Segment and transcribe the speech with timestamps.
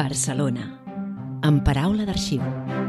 [0.00, 0.62] Barcelona,
[1.44, 2.79] amb paraula d'arxiu.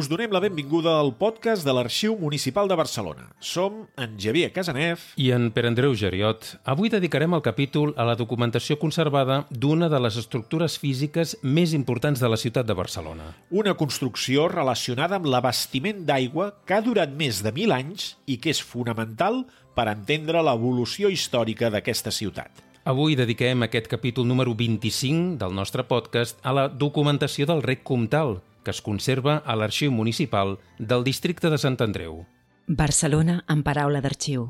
[0.00, 3.26] Us donem la benvinguda al podcast de l'Arxiu Municipal de Barcelona.
[3.44, 6.46] Som en Javier Casanef i en Pere Andreu Geriot.
[6.72, 12.22] Avui dedicarem el capítol a la documentació conservada d'una de les estructures físiques més importants
[12.24, 13.28] de la ciutat de Barcelona.
[13.50, 18.56] Una construcció relacionada amb l'abastiment d'aigua que ha durat més de mil anys i que
[18.56, 19.42] és fonamental
[19.76, 22.70] per entendre l'evolució històrica d'aquesta ciutat.
[22.88, 28.38] Avui dediquem aquest capítol número 25 del nostre podcast a la documentació del rec Comtal,
[28.70, 32.20] que es conserva a l'Arxiu Municipal del districte de Sant Andreu.
[32.68, 34.44] Barcelona en paraula d'arxiu.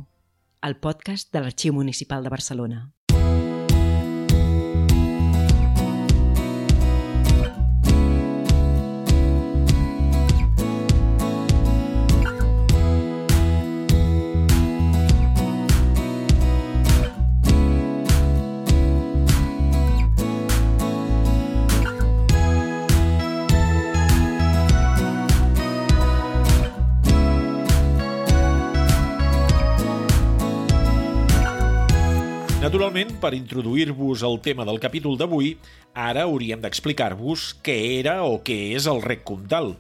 [0.61, 2.81] El podcast de l'Arxiu Municipal de Barcelona.
[32.91, 35.53] Naturalment, per introduir-vos al tema del capítol d'avui,
[35.95, 39.77] ara hauríem d'explicar-vos què era o què és el rec comtal.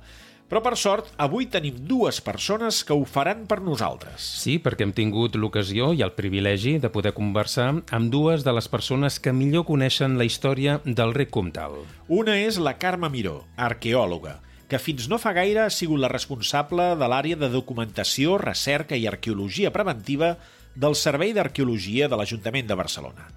[0.46, 4.28] Però, per sort, avui tenim dues persones que ho faran per nosaltres.
[4.44, 8.70] Sí, perquè hem tingut l'ocasió i el privilegi de poder conversar amb dues de les
[8.70, 11.80] persones que millor coneixen la història del rec comtal.
[12.06, 14.36] Una és la Carme Miró, arqueòloga,
[14.70, 19.10] que fins no fa gaire ha sigut la responsable de l'àrea de documentació, recerca i
[19.10, 20.36] arqueologia preventiva
[20.80, 23.28] del Servei d'Arqueologia de l'Ajuntament de Barcelona.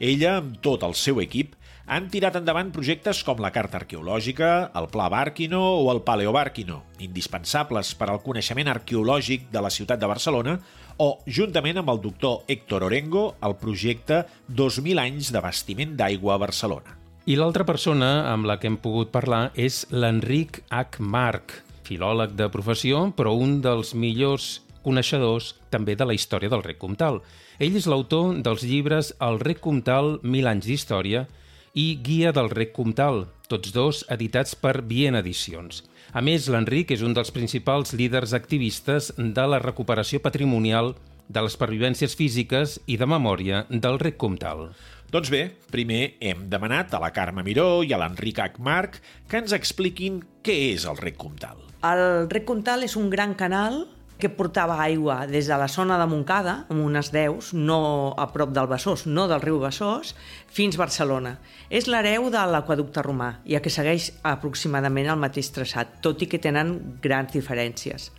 [0.00, 1.56] Ella, amb tot el seu equip,
[1.90, 7.94] han tirat endavant projectes com la Carta Arqueològica, el Pla Bàrquino o el Paleobàrquino, indispensables
[7.98, 10.58] per al coneixement arqueològic de la ciutat de Barcelona,
[11.00, 16.96] o, juntament amb el doctor Héctor Orengo, el projecte 2.000 anys d'abastiment d'aigua a Barcelona.
[17.26, 21.00] I l'altra persona amb la que hem pogut parlar és l'Enric H.
[21.00, 21.58] Marc,
[21.88, 27.20] filòleg de professió, però un dels millors coneixedors també de la història del rec comtal.
[27.58, 31.26] Ell és l'autor dels llibres El rec comtal, Mil anys d'història
[31.74, 35.84] i Guia del rec comtal, tots dos editats per Viena Edicions.
[36.12, 40.94] A més, l'Enric és un dels principals líders activistes de la recuperació patrimonial
[41.30, 44.70] de les pervivències físiques i de memòria del rec comtal.
[45.10, 49.54] Doncs bé, primer hem demanat a la Carme Miró i a l'Enric Marc que ens
[49.54, 51.58] expliquin què és el rec comtal.
[51.86, 53.84] El rec comtal és un gran canal
[54.20, 58.52] que portava aigua des de la zona de Montcada, amb unes deus, no a prop
[58.54, 60.12] del Besòs, no del riu Besòs,
[60.52, 61.38] fins Barcelona.
[61.70, 66.38] És l'hereu de l'aquaducte romà, ja que segueix aproximadament el mateix traçat, tot i que
[66.38, 68.10] tenen grans diferències.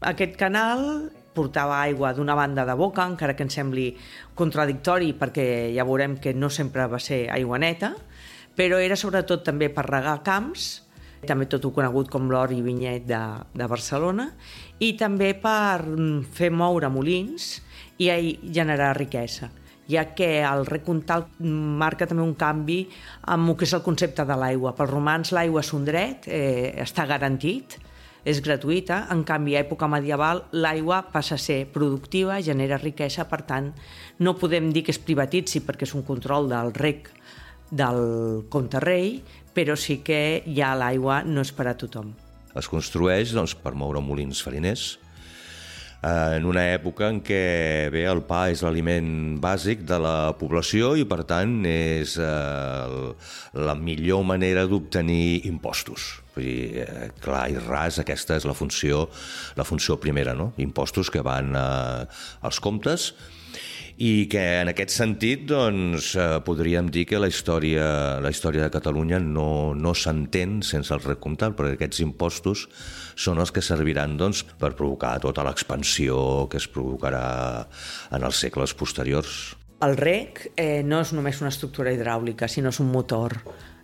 [0.00, 0.82] Aquest canal
[1.38, 3.92] portava aigua d'una banda de boca, encara que ens sembli
[4.38, 7.92] contradictori perquè ja veurem que no sempre va ser aigua neta,
[8.58, 10.87] però era sobretot també per regar camps,
[11.26, 13.22] també tot ho conegut com l'or i vinyet de,
[13.54, 14.30] de Barcelona,
[14.78, 15.82] i també per
[16.34, 17.56] fer moure molins
[17.98, 18.10] i
[18.54, 19.50] generar riquesa
[19.88, 22.82] ja que el recontal marca també un canvi
[23.32, 24.74] amb el que és el concepte de l'aigua.
[24.76, 27.78] Pels romans l'aigua és un dret, eh, està garantit,
[28.28, 33.40] és gratuïta, en canvi a època medieval l'aigua passa a ser productiva, genera riquesa, per
[33.48, 33.72] tant
[34.18, 37.08] no podem dir que es privatitzi perquè és un control del rec
[37.70, 39.18] del comte rei,
[39.54, 42.14] però sí que ja l'aigua no és per a tothom.
[42.58, 44.96] Es construeix doncs, per moure molins fariners,
[46.02, 50.94] eh, en una època en què bé, el pa és l'aliment bàsic de la població
[50.98, 53.14] i per tant és eh,
[53.58, 56.10] la millor manera d'obtenir impostos.
[56.36, 59.06] Vull dir, eh, clar i ras, aquesta és la funció,
[59.58, 60.52] la funció primera, no?
[60.58, 62.06] impostos que van eh,
[62.46, 63.12] als comptes
[63.98, 68.70] i que en aquest sentit doncs, eh, podríem dir que la història, la història de
[68.70, 72.68] Catalunya no, no s'entén sense el rec comtal, perquè aquests impostos
[73.18, 77.66] són els que serviran doncs, per provocar tota l'expansió que es provocarà
[78.14, 79.56] en els segles posteriors.
[79.82, 83.34] El rec eh, no és només una estructura hidràulica, sinó és un motor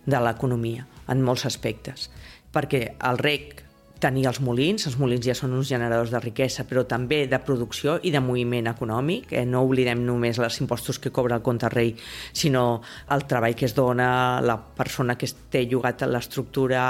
[0.07, 2.07] de l'economia en molts aspectes,
[2.55, 3.64] perquè el rec
[4.05, 7.97] tenir els molins, els molins ja són uns generadors de riquesa, però també de producció
[8.05, 9.33] i de moviment econòmic.
[9.33, 9.45] Eh?
[9.49, 11.95] No oblidem només els impostos que cobra el compte rei,
[12.33, 12.81] sinó
[13.15, 14.09] el treball que es dona,
[14.45, 16.85] la persona que té llogat a l'estructura,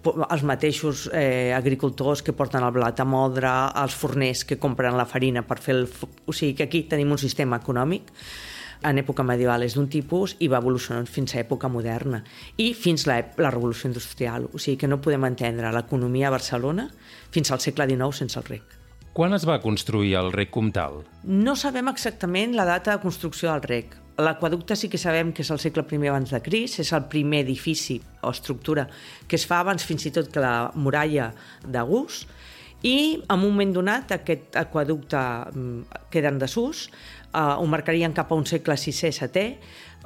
[0.00, 3.50] els mateixos eh, agricultors que porten el blat a modre,
[3.82, 5.88] els forners que compren la farina per fer el...
[6.26, 8.14] O sigui que aquí tenim un sistema econòmic
[8.82, 12.22] en època medieval és d'un tipus i va evolucionant fins a època moderna
[12.56, 14.48] i fins la, la revolució industrial.
[14.52, 16.88] O sigui que no podem entendre l'economia a Barcelona
[17.30, 18.76] fins al segle XIX sense el rec.
[19.12, 21.00] Quan es va construir el rec comtal?
[21.24, 23.96] No sabem exactament la data de construcció del rec.
[24.20, 27.40] L'aquaducte sí que sabem que és el segle I abans de Cris, és el primer
[27.42, 28.86] edifici o estructura
[29.26, 31.32] que es fa abans fins i tot que la muralla
[31.66, 32.26] de Gus,
[32.82, 35.18] i en un moment donat aquest aquaducte
[35.52, 36.88] mm, queda en desús,
[37.32, 39.46] eh, ho marcarien cap a un segle VI-VII,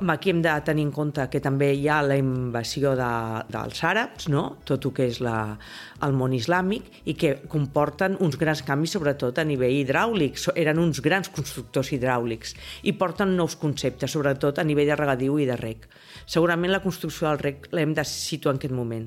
[0.08, 3.10] Aquí hem de tenir en compte que també hi ha la invasió de,
[3.46, 4.56] dels àrabs, no?
[4.66, 5.54] tot el que és la,
[6.02, 10.40] el món islàmic, i que comporten uns grans canvis, sobretot a nivell hidràulic.
[10.58, 15.46] Eren uns grans constructors hidràulics i porten nous conceptes, sobretot a nivell de regadiu i
[15.46, 15.86] de rec.
[16.26, 19.06] Segurament la construcció del rec l'hem de situar en aquest moment.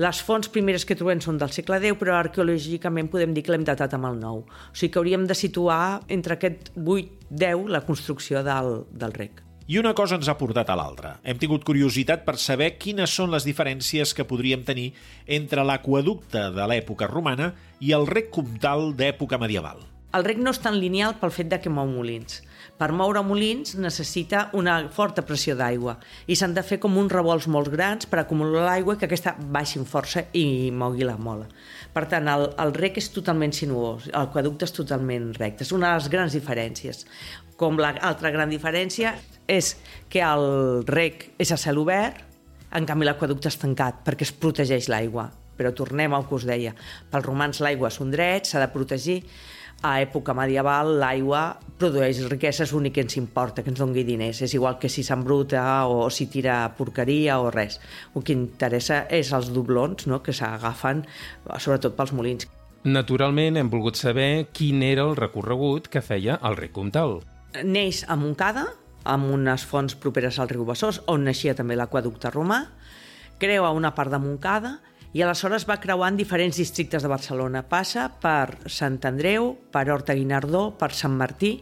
[0.00, 3.66] Les fonts primeres que trobem són del segle X, però arqueològicament podem dir que l'hem
[3.68, 4.38] datat amb el nou.
[4.48, 9.42] O sigui que hauríem de situar entre aquest 8-10 la construcció del, del rec.
[9.68, 11.12] I una cosa ens ha portat a l'altra.
[11.20, 14.88] Hem tingut curiositat per saber quines són les diferències que podríem tenir
[15.28, 17.52] entre l'aquaducte de l'època romana
[17.84, 19.84] i el rec comtal d'època medieval.
[20.16, 22.40] El rec no és tan lineal pel fet de que mou molins.
[22.80, 25.98] Per moure molins necessita una forta pressió d'aigua
[26.32, 29.34] i s'han de fer com uns revolts molt grans per acumular l'aigua i que aquesta
[29.36, 31.44] baixi en força i mogui la mola.
[31.92, 35.66] Per tant, el, el rec és totalment sinuós, l'aquaducte és totalment recte.
[35.68, 37.04] És una de les grans diferències.
[37.60, 39.12] Com l'altra gran diferència
[39.44, 39.74] és
[40.08, 42.24] que el rec és a cel obert,
[42.72, 45.28] en canvi l'aquaducte és tancat perquè es protegeix l'aigua.
[45.60, 46.72] Però tornem al que us deia.
[47.12, 49.20] Pels romans l'aigua és un dret, s'ha de protegir.
[49.82, 54.42] A època medieval l'aigua produeix riquesa, és l'únic que ens importa, que ens doni diners.
[54.44, 57.80] És igual que si s'embruta o si tira porqueria o res.
[58.14, 60.20] El que interessa és els doblons no?
[60.22, 61.06] que s'agafen,
[61.58, 62.48] sobretot pels molins.
[62.84, 67.20] Naturalment hem volgut saber quin era el recorregut que feia el rec comtal
[67.64, 68.66] neix a Montcada,
[69.04, 72.62] amb unes fonts properes al riu Besòs, on naixia també l'aquaducte romà,
[73.40, 74.78] creua una part de Montcada
[75.12, 77.64] i aleshores va creuant diferents districtes de Barcelona.
[77.66, 81.56] Passa per Sant Andreu, per Horta Guinardó, per Sant Martí,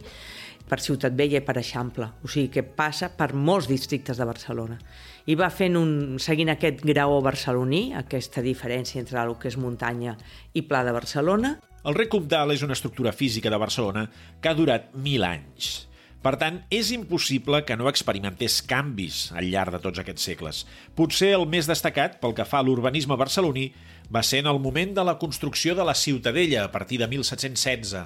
[0.69, 2.11] per Ciutat Vella i per Eixample.
[2.21, 4.77] O sigui que passa per molts districtes de Barcelona.
[5.25, 10.15] I va fent un, seguint aquest graó barceloní, aquesta diferència entre el que és muntanya
[10.53, 11.57] i pla de Barcelona,
[11.87, 14.09] el rec comtal és una estructura física de Barcelona
[14.41, 15.88] que ha durat mil anys.
[16.19, 20.65] Per tant, és impossible que no experimentés canvis al llarg de tots aquests segles.
[20.97, 23.69] Potser el més destacat, pel que fa a l'urbanisme barceloní,
[24.11, 28.03] va ser en el moment de la construcció de la Ciutadella a partir de 1716.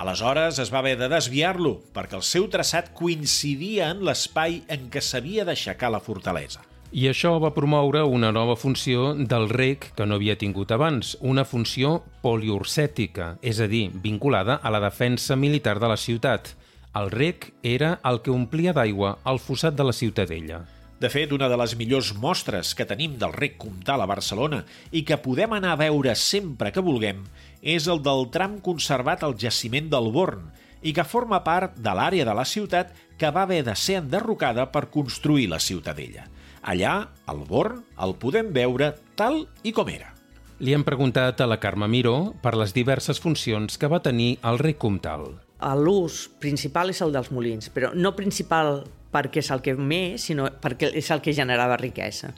[0.00, 5.02] Aleshores es va haver de desviar-lo perquè el seu traçat coincidia en l'espai en què
[5.04, 6.64] s'havia d'aixecar la fortalesa.
[6.90, 11.44] I això va promoure una nova funció del rec que no havia tingut abans, una
[11.44, 16.54] funció poliurcètica, és a dir, vinculada a la defensa militar de la ciutat.
[16.90, 20.64] El rec era el que omplia d'aigua el fossat de la ciutadella.
[21.00, 25.04] De fet, una de les millors mostres que tenim del rec comtal a Barcelona i
[25.06, 27.22] que podem anar a veure sempre que vulguem
[27.62, 30.48] és el del tram conservat al jaciment del Born
[30.82, 32.90] i que forma part de l'àrea de la ciutat
[33.20, 36.26] que va haver de ser enderrocada per construir la ciutadella.
[36.60, 36.94] Allà,
[37.30, 40.10] al Born, el podem veure tal i com era.
[40.58, 44.58] Li hem preguntat a la Carme Miró per les diverses funcions que va tenir el
[44.58, 45.38] rei comtal.
[45.76, 50.48] L'ús principal és el dels molins, però no principal perquè és el que més, sinó
[50.62, 52.32] perquè és el que generava riquesa.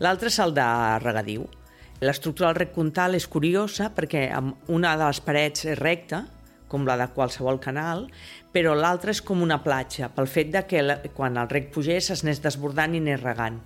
[0.00, 0.66] L'altre és el de
[1.02, 1.46] regadiu.
[2.00, 4.28] L'estructura del rec comtal és curiosa perquè
[4.72, 6.24] una de les parets és recta,
[6.70, 8.06] com la de qualsevol canal,
[8.54, 10.84] però l'altra és com una platja, pel fet de que
[11.16, 13.58] quan el rec pugés es n'és desbordant i n'és regant.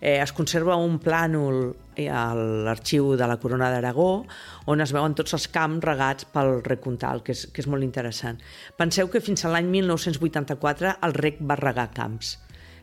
[0.00, 1.70] Eh, es conserva un plànol
[2.12, 4.26] a l'arxiu de la Corona d'Aragó
[4.68, 7.86] on es veuen tots els camps regats pel rec Comtal, que és, que és molt
[7.86, 8.40] interessant.
[8.76, 12.36] Penseu que fins a l'any 1984 el rec va regar camps.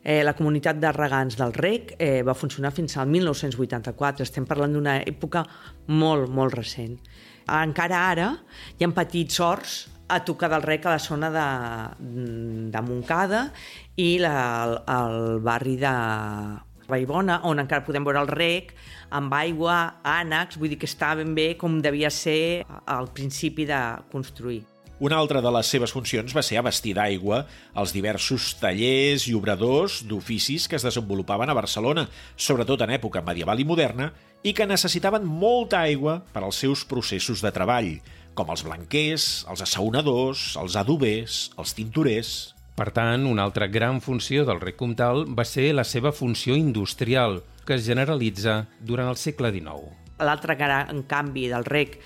[0.03, 4.25] Eh, la comunitat de regants del rec eh, va funcionar fins al 1984.
[4.25, 5.46] Estem parlant d'una època
[5.88, 6.98] molt, molt recent.
[7.48, 8.29] Encara ara
[8.77, 9.77] hi ha petits horts
[10.13, 11.48] a tocar del rec a la zona de,
[12.74, 13.48] de Montcada
[13.96, 15.93] i la, el, el barri de
[16.94, 18.76] Vallbona, on encara podem veure el rec
[19.14, 23.82] amb aigua, ànecs, vull dir que està ben bé com devia ser al principi de
[24.14, 24.62] construir.
[25.04, 27.42] Una altra de les seves funcions va ser abastir d'aigua
[27.82, 32.06] els diversos tallers i obradors d'oficis que es desenvolupaven a Barcelona,
[32.38, 34.12] sobretot en època medieval i moderna,
[34.48, 37.98] i que necessitaven molta aigua per als seus processos de treball,
[38.38, 42.34] com els blanquers, els assaonadors, els adobers, els tintorers...
[42.74, 47.44] Per tant, una altra gran funció del rec comtal va ser la seva funció industrial,
[47.68, 49.94] que es generalitza durant el segle XIX.
[50.25, 52.00] L'altre gran canvi del rec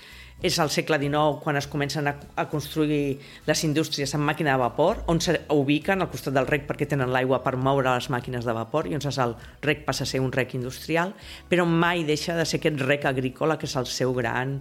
[0.44, 4.60] és al segle XIX quan es comencen a, a construir les indústries amb màquina de
[4.60, 8.44] vapor, on se ubiquen al costat del rec perquè tenen l'aigua per moure les màquines
[8.46, 9.34] de vapor i llavors el
[9.64, 11.16] rec passa a ser un rec industrial,
[11.48, 14.58] però mai deixa de ser aquest rec agrícola que és el seu gran,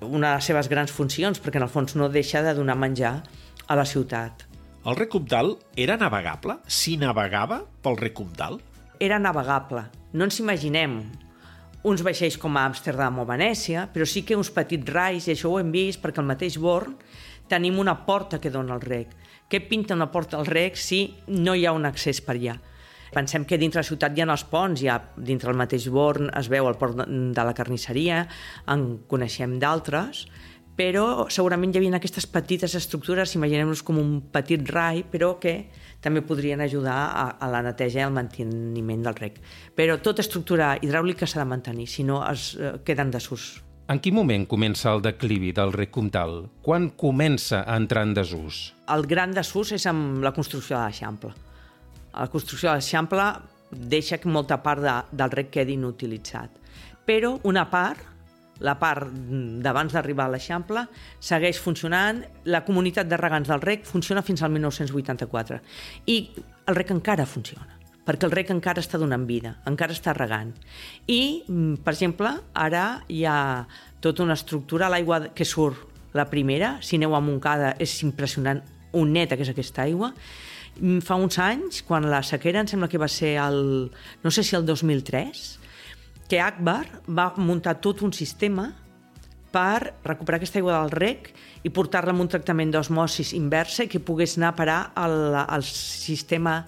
[0.00, 3.20] una de les seves grans funcions, perquè en el fons no deixa de donar menjar
[3.68, 4.49] a la ciutat.
[4.80, 6.54] El rec Comtal era navegable?
[6.64, 8.54] S'hi navegava pel rec Comtal?
[8.96, 9.82] Era navegable.
[10.16, 10.94] No ens imaginem
[11.84, 15.52] uns vaixells com a Amsterdam o Venècia, però sí que uns petits rais, i això
[15.52, 16.96] ho hem vist perquè al mateix Born
[17.52, 19.12] tenim una porta que dona al rec.
[19.52, 22.56] Què pinta una porta al rec si no hi ha un accés per allà?
[23.12, 26.48] Pensem que dintre la ciutat hi ha els ponts, ja dintre el mateix Born es
[26.48, 28.22] veu el port de la carnisseria,
[28.64, 30.24] en coneixem d'altres,
[30.76, 35.54] però segurament hi havia aquestes petites estructures, imaginem-nos com un petit rai, però que
[36.00, 39.40] també podrien ajudar a, a la neteja i al manteniment del rec.
[39.76, 43.58] Però tota estructura hidràulica s'ha de mantenir, si no es eh, queden desús.
[43.90, 46.44] En quin moment comença el declivi del rec comtal?
[46.62, 48.68] Quan comença a entrar en desús?
[48.94, 51.32] El gran desús és amb la construcció de l'Eixample.
[52.14, 53.26] La construcció de l'Eixample
[53.70, 56.54] deixa que molta part de, del rec quedi inutilitzat.
[57.06, 58.06] Però una part
[58.60, 59.08] la part
[59.64, 60.86] d'abans d'arribar a l'Eixample
[61.18, 65.60] segueix funcionant, la comunitat de regants del rec funciona fins al 1984
[66.12, 66.22] i
[66.68, 70.50] el rec encara funciona perquè el rec encara està donant vida, encara està regant.
[71.06, 73.66] I, mm, per exemple, ara hi ha
[74.00, 78.62] tota una estructura, l'aigua que surt la primera, si aneu a Montcada és impressionant
[78.92, 80.12] un neta que és aquesta aigua,
[80.80, 83.92] mm, fa uns anys, quan la sequera, em sembla que va ser el,
[84.24, 85.59] no sé si el 2003,
[86.30, 88.68] que Akbar va muntar tot un sistema
[89.50, 91.32] per recuperar aquesta aigua del rec
[91.66, 95.66] i portar-la amb un tractament d'osmosis inversa i que pogués anar a parar al, al
[95.66, 96.60] sistema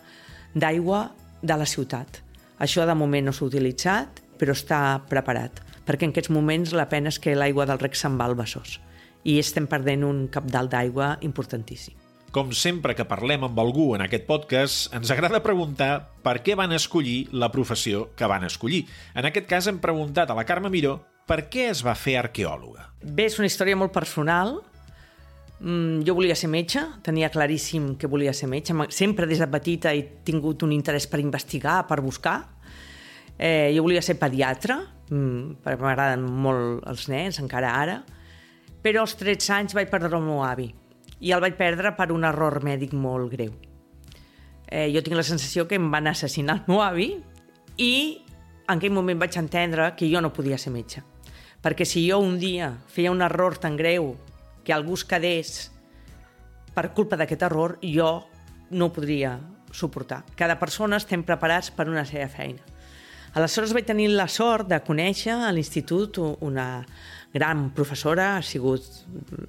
[0.55, 1.05] d'aigua
[1.43, 2.19] de la ciutat.
[2.59, 7.15] Això de moment no s'ha utilitzat, però està preparat, perquè en aquests moments la pena
[7.15, 8.81] és que l'aigua del rec se'n va al Besòs
[9.23, 12.02] i estem perdent un capdalt d'aigua importantíssim.
[12.33, 16.73] Com sempre que parlem amb algú en aquest podcast, ens agrada preguntar per què van
[16.73, 18.87] escollir la professió que van escollir.
[19.13, 20.95] En aquest cas hem preguntat a la Carme Miró
[21.29, 22.89] per què es va fer arqueòloga.
[23.05, 24.55] Bé, és una història molt personal.
[25.61, 28.73] Mm, jo volia ser metge, tenia claríssim que volia ser metge.
[28.89, 32.39] Sempre des de petita he tingut un interès per investigar, per buscar.
[33.37, 38.05] Eh, jo volia ser pediatra, mm, perquè m'agraden molt els nens, encara ara.
[38.81, 40.73] Però als 13 anys vaig perdre el meu avi
[41.23, 43.55] i el vaig perdre per un error mèdic molt greu.
[44.67, 47.09] Eh, jo tinc la sensació que em van assassinar el meu avi
[47.79, 47.95] i
[48.67, 51.05] en aquell moment vaig entendre que jo no podia ser metge.
[51.63, 54.17] Perquè si jo un dia feia un error tan greu
[54.65, 55.71] que algú es quedés
[56.75, 58.25] per culpa d'aquest error, jo
[58.71, 59.37] no ho podria
[59.71, 60.23] suportar.
[60.35, 62.65] Cada persona estem preparats per una seva feina.
[63.33, 66.83] Aleshores vaig tenir la sort de conèixer a l'institut una
[67.33, 68.85] gran professora, ha sigut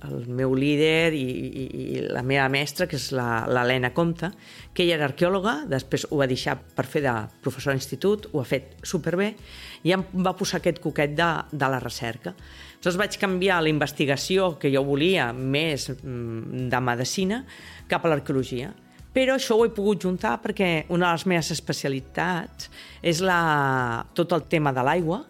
[0.08, 1.64] el meu líder i, i,
[1.98, 4.30] i la meva mestra, que és l'Helena Comte,
[4.74, 8.48] que ella era arqueòloga, després ho va deixar per fer de professora d'institut, ho ha
[8.48, 9.34] fet superbé,
[9.84, 12.32] i em va posar aquest coquet de, de la recerca.
[12.84, 17.44] Llavors vaig canviar la investigació que jo volia més mm, de medicina
[17.92, 18.72] cap a l'arqueologia.
[19.14, 22.72] Però això ho he pogut juntar perquè una de les meves especialitats
[23.04, 25.22] és la, tot el tema de l'aigua,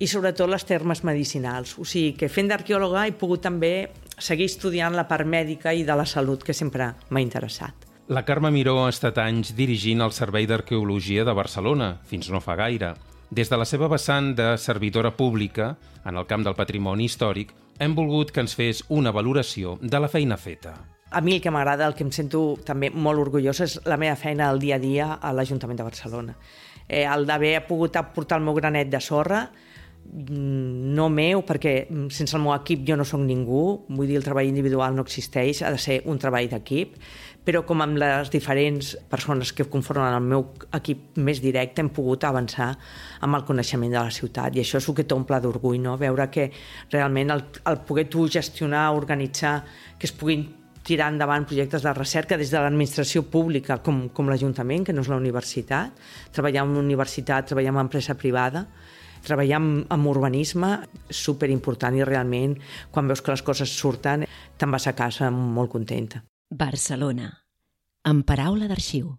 [0.00, 1.76] i sobretot les termes medicinals.
[1.78, 3.90] O sigui que fent d'arqueòloga he pogut també
[4.20, 7.86] seguir estudiant la part mèdica i de la salut, que sempre m'ha interessat.
[8.08, 12.56] La Carme Miró ha estat anys dirigint el Servei d'Arqueologia de Barcelona, fins no fa
[12.58, 12.94] gaire.
[13.30, 17.94] Des de la seva vessant de servidora pública, en el camp del patrimoni històric, hem
[17.94, 20.74] volgut que ens fes una valoració de la feina feta.
[21.10, 24.18] A mi el que m'agrada, el que em sento també molt orgullosa, és la meva
[24.18, 26.36] feina al dia a dia a l'Ajuntament de Barcelona.
[26.88, 29.44] Eh, el d'haver pogut aportar el meu granet de sorra,
[30.10, 34.26] no meu, perquè mm, sense el meu equip jo no sóc ningú, vull dir, el
[34.26, 36.96] treball individual no existeix, ha de ser un treball d'equip,
[37.46, 40.44] però com amb les diferents persones que conformen el meu
[40.76, 42.74] equip més directe hem pogut avançar
[43.24, 44.56] amb el coneixement de la ciutat.
[44.56, 45.96] I això és el que t'omple d'orgull, no?
[46.00, 46.50] veure que
[46.92, 49.60] realment el, el poder tu gestionar, organitzar,
[49.98, 50.48] que es puguin
[50.84, 55.10] tirar endavant projectes de recerca des de l'administració pública com, com l'Ajuntament, que no és
[55.12, 55.96] la universitat,
[56.34, 58.66] treballar en una universitat, treballar en una empresa privada,
[59.26, 60.72] treballar amb, amb urbanisme
[61.10, 62.56] superimportant i realment
[62.90, 64.26] quan veus que les coses surten
[64.58, 66.24] te'n vas a casa molt contenta.
[66.50, 67.30] Barcelona,
[68.04, 69.14] amb paraula d'arxiu.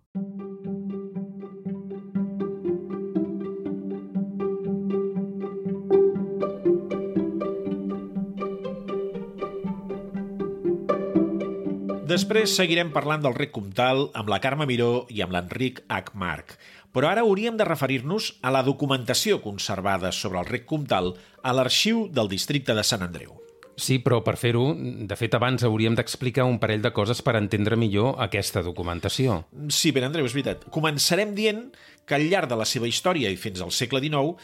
[12.12, 16.12] Després seguirem parlant del rec comtal amb la Carme Miró i amb l'Enric H.
[16.20, 16.58] Marc.
[16.92, 22.10] Però ara hauríem de referir-nos a la documentació conservada sobre el rec comtal a l'arxiu
[22.12, 23.38] del districte de Sant Andreu.
[23.82, 27.78] Sí, però per fer-ho, de fet, abans hauríem d'explicar un parell de coses per entendre
[27.80, 29.40] millor aquesta documentació.
[29.74, 30.68] Sí, Ben Andreu, és veritat.
[30.76, 31.64] Començarem dient
[32.06, 34.36] que al llarg de la seva història i fins al segle XIX,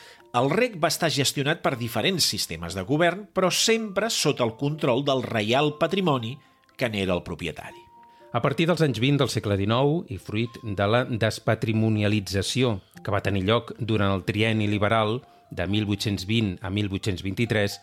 [0.42, 5.06] el rec va estar gestionat per diferents sistemes de govern, però sempre sota el control
[5.06, 6.38] del Reial Patrimoni,
[6.78, 7.87] que n'era el propietari.
[8.38, 13.22] A partir dels anys 20 del segle XIX i fruit de la despatrimonialització que va
[13.26, 15.16] tenir lloc durant el trienni liberal
[15.50, 17.80] de 1820 a 1823,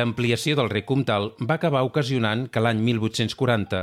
[0.00, 3.82] l'ampliació del rec comtal va acabar ocasionant que l'any 1840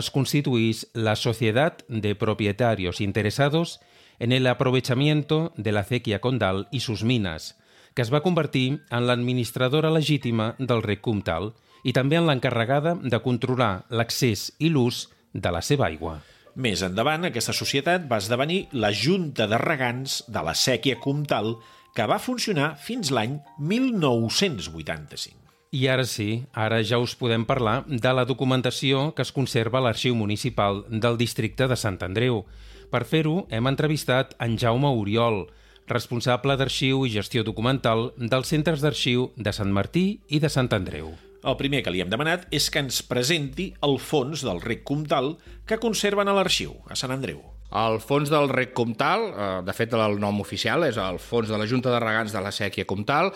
[0.00, 3.78] es constituís la Societat de Propietarios Interesados
[4.18, 7.54] en el aprovechamiento de la acequia condal i sus minas,
[7.94, 11.52] que es va convertir en l'administradora legítima del rec comtal
[11.86, 16.20] i també en l'encarregada de controlar l'accés i l'ús de la seva aigua.
[16.54, 21.54] Més endavant, aquesta societat va esdevenir la Junta de Regants de la Sèquia Comtal,
[21.96, 25.38] que va funcionar fins l'any 1985.
[25.72, 29.84] I ara sí, ara ja us podem parlar de la documentació que es conserva a
[29.86, 32.44] l'Arxiu Municipal del districte de Sant Andreu.
[32.92, 35.46] Per fer-ho, hem entrevistat en Jaume Oriol,
[35.88, 41.14] responsable d'Arxiu i Gestió Documental dels Centres d'Arxiu de Sant Martí i de Sant Andreu.
[41.42, 45.32] El primer que li hem demanat és que ens presenti el fons del rec comtal
[45.66, 47.40] que conserven a l'arxiu, a Sant Andreu.
[47.72, 51.58] El fons del rec comtal, eh, de fet el nom oficial és el fons de
[51.58, 53.32] la Junta de Regants de la Sèquia Comtal,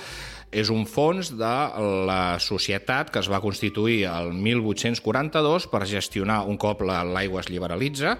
[0.52, 1.54] és un fons de
[2.06, 8.18] la societat que es va constituir el 1842 per gestionar un cop l'aigua es liberalitza,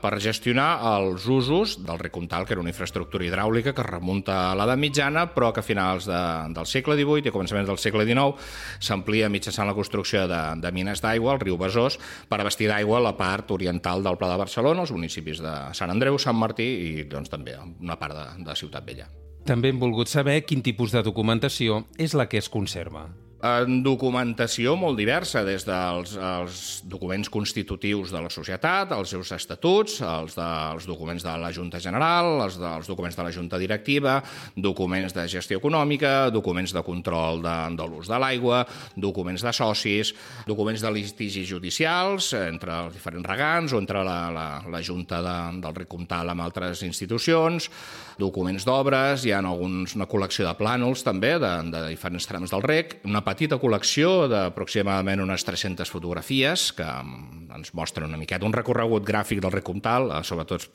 [0.00, 4.80] per gestionar els usos del recomtal, que era una infraestructura hidràulica que remunta a l'edat
[4.80, 6.20] mitjana, però que a finals de,
[6.56, 8.36] del segle XVIII i començaments del segle XIX
[8.78, 11.98] s'amplia mitjançant la construcció de, de mines d'aigua al riu Besòs
[12.30, 16.18] per abastir d'aigua la part oriental del Pla de Barcelona, els municipis de Sant Andreu,
[16.22, 19.08] Sant Martí i doncs, també una part de, de Ciutat Vella.
[19.46, 23.06] També hem volgut saber quin tipus de documentació és la que es conserva
[23.44, 29.98] en documentació molt diversa, des dels els documents constitutius de la societat, els seus estatuts,
[30.00, 34.22] els dels documents de la Junta General, els dels documents de la Junta Directiva,
[34.56, 38.62] documents de gestió econòmica, documents de control de, de l'ús de l'aigua,
[38.96, 40.14] documents de socis,
[40.48, 45.36] documents de litigis judicials entre els diferents regants o entre la, la, la Junta de,
[45.60, 47.68] del Rec Comtal amb altres institucions,
[48.16, 52.64] documents d'obres, hi ha alguns, una col·lecció de plànols també de, de diferents trams del
[52.64, 59.06] rec, una petita col·lecció d'aproximadament unes 300 fotografies que ens mostren una miqueta un recorregut
[59.06, 60.68] gràfic del recomtal, eh, sobretot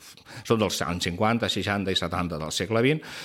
[0.44, 3.18] són dels anys 50, 60 i 70 del segle XX,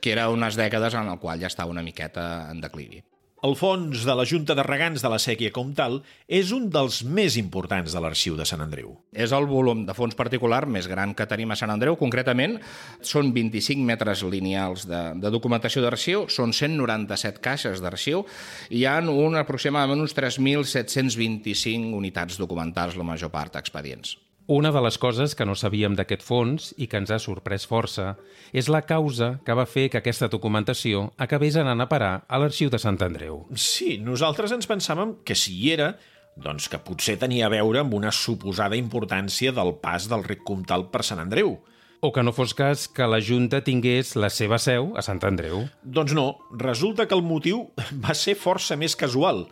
[0.00, 3.02] que era unes dècades en el qual ja estava una miqueta en declivi.
[3.44, 5.98] El fons de la Junta de Regants de la Sèquia Comtal
[6.32, 8.94] és un dels més importants de l'arxiu de Sant Andreu.
[9.12, 11.98] És el volum de fons particular més gran que tenim a Sant Andreu.
[12.00, 12.56] Concretament,
[13.04, 18.24] són 25 metres lineals de, de documentació d'arxiu, són 197 caixes d'arxiu
[18.70, 24.16] i hi ha un, aproximadament uns 3.725 unitats documentals, la major part expedients.
[24.46, 28.10] Una de les coses que no sabíem d'aquest fons i que ens ha sorprès força
[28.52, 32.68] és la causa que va fer que aquesta documentació acabés anant a parar a l'arxiu
[32.68, 33.46] de Sant Andreu.
[33.56, 35.94] Sí, nosaltres ens pensàvem que si hi era,
[36.36, 40.90] doncs que potser tenia a veure amb una suposada importància del pas del rec comtal
[40.92, 41.56] per Sant Andreu.
[42.04, 45.70] O que no fos cas que la Junta tingués la seva seu a Sant Andreu.
[45.80, 47.70] Doncs no, resulta que el motiu
[48.04, 49.46] va ser força més casual.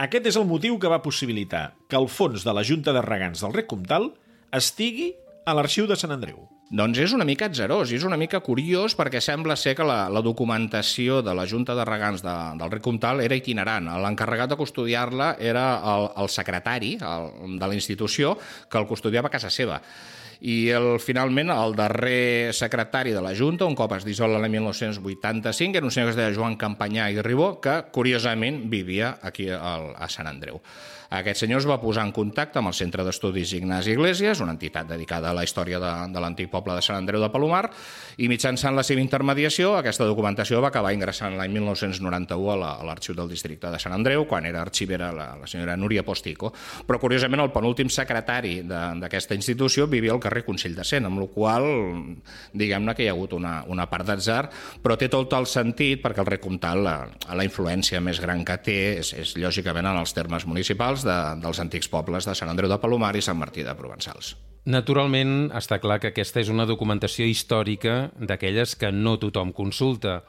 [0.00, 3.42] Aquest és el motiu que va possibilitar que el fons de la Junta de Regants
[3.44, 4.06] del Rec Comtal
[4.56, 5.10] estigui
[5.44, 6.38] a l'arxiu de Sant Andreu.
[6.72, 10.06] Doncs és una mica atzerós i és una mica curiós perquè sembla ser que la,
[10.08, 13.90] la documentació de la Junta de Regants de, del Rec Comtal era itinerant.
[14.00, 18.38] L'encarregat de custodiar-la era el, el secretari el, de la institució
[18.70, 19.82] que el custodiava a casa seva
[20.40, 25.76] i el, finalment el darrer secretari de la Junta, un cop es dissol l'any 1985,
[25.76, 29.92] era un senyor que es deia Joan Campanyà i Ribó, que curiosament vivia aquí al,
[29.96, 30.62] a Sant Andreu.
[31.10, 34.86] Aquest senyor es va posar en contacte amb el Centre d'Estudis Ignasi Iglesias, una entitat
[34.86, 37.64] dedicada a la història de, de l'antic poble de Sant Andreu de Palomar,
[38.22, 43.32] i mitjançant la seva intermediació, aquesta documentació va acabar ingressant l'any 1991 a l'arxiu del
[43.34, 46.52] districte de Sant Andreu, quan era arxivera la, la senyora Núria Postico.
[46.86, 51.28] Però, curiosament, el penúltim secretari d'aquesta institució vivia al carrer Consell de Cent, amb la
[51.30, 51.66] qual
[52.56, 54.42] diguem-ne que hi ha hagut una, una part d'atzar,
[54.82, 56.96] però té tot el sentit perquè el recomtal, la,
[57.36, 61.60] la influència més gran que té és, és lògicament en els termes municipals, de, dels
[61.62, 64.34] antics pobles de Sant Andreu de Palomar i Sant Martí de Provençals.
[64.68, 70.20] Naturalment, està clar que aquesta és una documentació històrica d'aquelles que no tothom consulta.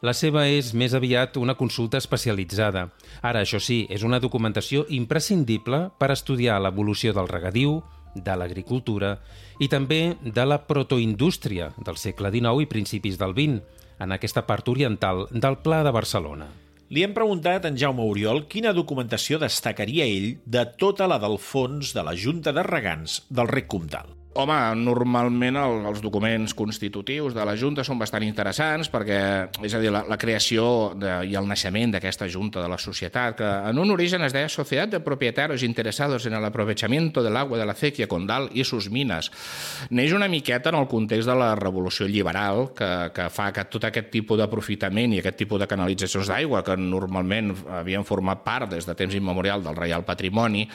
[0.00, 2.86] La seva és més aviat una consulta especialitzada.
[3.20, 7.80] Ara, això sí, és una documentació imprescindible per estudiar l'evolució del regadiu,
[8.14, 9.16] de l'agricultura
[9.60, 13.60] i també de la protoindústria del segle XIX i principis del XX,
[14.00, 16.48] en aquesta part oriental del Pla de Barcelona.
[16.90, 21.38] Li hem preguntat a en Jaume Oriol quina documentació destacaria ell de tota la del
[21.38, 24.19] fons de la Junta de Regants del Rec Comtal.
[24.38, 29.18] Home, normalment el, els documents constitutius de la Junta són bastant interessants perquè,
[29.66, 33.34] és a dir, la, la creació de, i el naixement d'aquesta Junta de la societat,
[33.40, 37.58] que en un origen es deia Societat de Propietarios Interesados en el Aprovechamiento del Agua
[37.58, 39.32] de la Acequia Condal i sus Mines,
[39.90, 43.88] neix una miqueta en el context de la revolució liberal que, que fa que tot
[43.90, 48.86] aquest tipus d'aprofitament i aquest tipus de canalitzacions d'aigua que normalment havien format part des
[48.86, 50.68] de temps immemorial del Reial Patrimoni,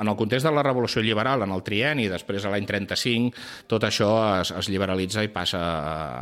[0.00, 3.66] en el context de la revolució liberal, en el trieni, després a l'any 35, 1935
[3.70, 4.10] tot això
[4.40, 5.60] es, es liberalitza i passa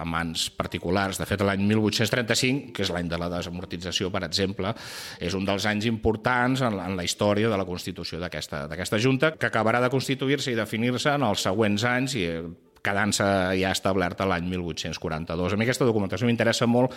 [0.01, 1.21] a mans particulars.
[1.21, 4.73] De fet, l'any 1835, que és l'any de la desamortització, per exemple,
[5.21, 9.51] és un dels anys importants en, en la història de la constitució d'aquesta Junta, que
[9.51, 12.27] acabarà de constituir-se i definir-se en els següents anys i
[12.85, 13.27] quedant-se
[13.61, 15.55] ja establerta l'any 1842.
[15.55, 16.97] A mi aquesta documentació m'interessa molt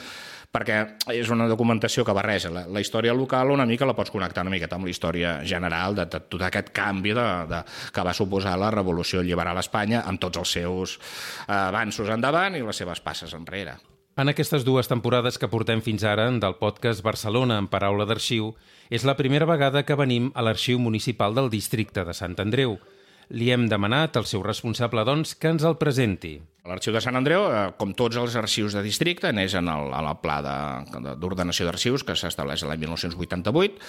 [0.53, 0.77] perquè
[1.15, 4.53] és una documentació que barreja la, la història local una mica la pots connectar una
[4.53, 8.53] miqueta amb la història general de, de tot aquest canvi de, de, que va suposar
[8.61, 13.01] la revolució liberal a Espanya amb tots els seus eh, avanços endavant i les seves
[13.01, 13.79] passes enrere.
[14.13, 18.51] En aquestes dues temporades que portem fins ara del podcast Barcelona en paraula d'arxiu,
[18.93, 22.77] és la primera vegada que venim a l'arxiu municipal del districte de Sant Andreu,
[23.33, 26.35] li hem demanat al seu responsable, doncs, que ens el presenti.
[26.69, 30.07] L'Arxiu de Sant Andreu, eh, com tots els arxius de districte, neix en el, en
[30.07, 33.81] el pla d'ordenació de, d'arxius que s'estableix l'any 1988.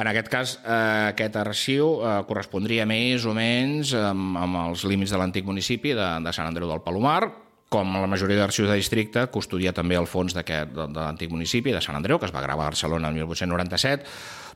[0.00, 5.12] En aquest cas, eh, aquest arxiu eh, correspondria més o menys amb, amb els límits
[5.12, 7.26] de l'antic municipi de, de Sant Andreu del Palomar,
[7.74, 11.82] com la majoria d'arxius de districte, custodia també el fons de, de l'antic municipi de
[11.82, 14.06] Sant Andreu, que es va gravar a Barcelona el 1897,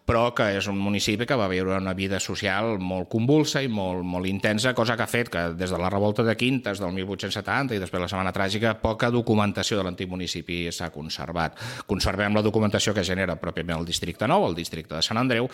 [0.08, 4.00] però que és un municipi que va viure una vida social molt convulsa i molt,
[4.08, 7.76] molt intensa, cosa que ha fet que des de la revolta de Quintes del 1870
[7.76, 11.60] i després la Setmana Tràgica, poca documentació de l'antic municipi s'ha conservat.
[11.86, 15.50] Conservem la documentació que genera pròpiament el districte nou, el districte de Sant Andreu,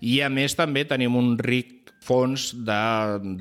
[0.00, 2.82] i a més també tenim un ric fons de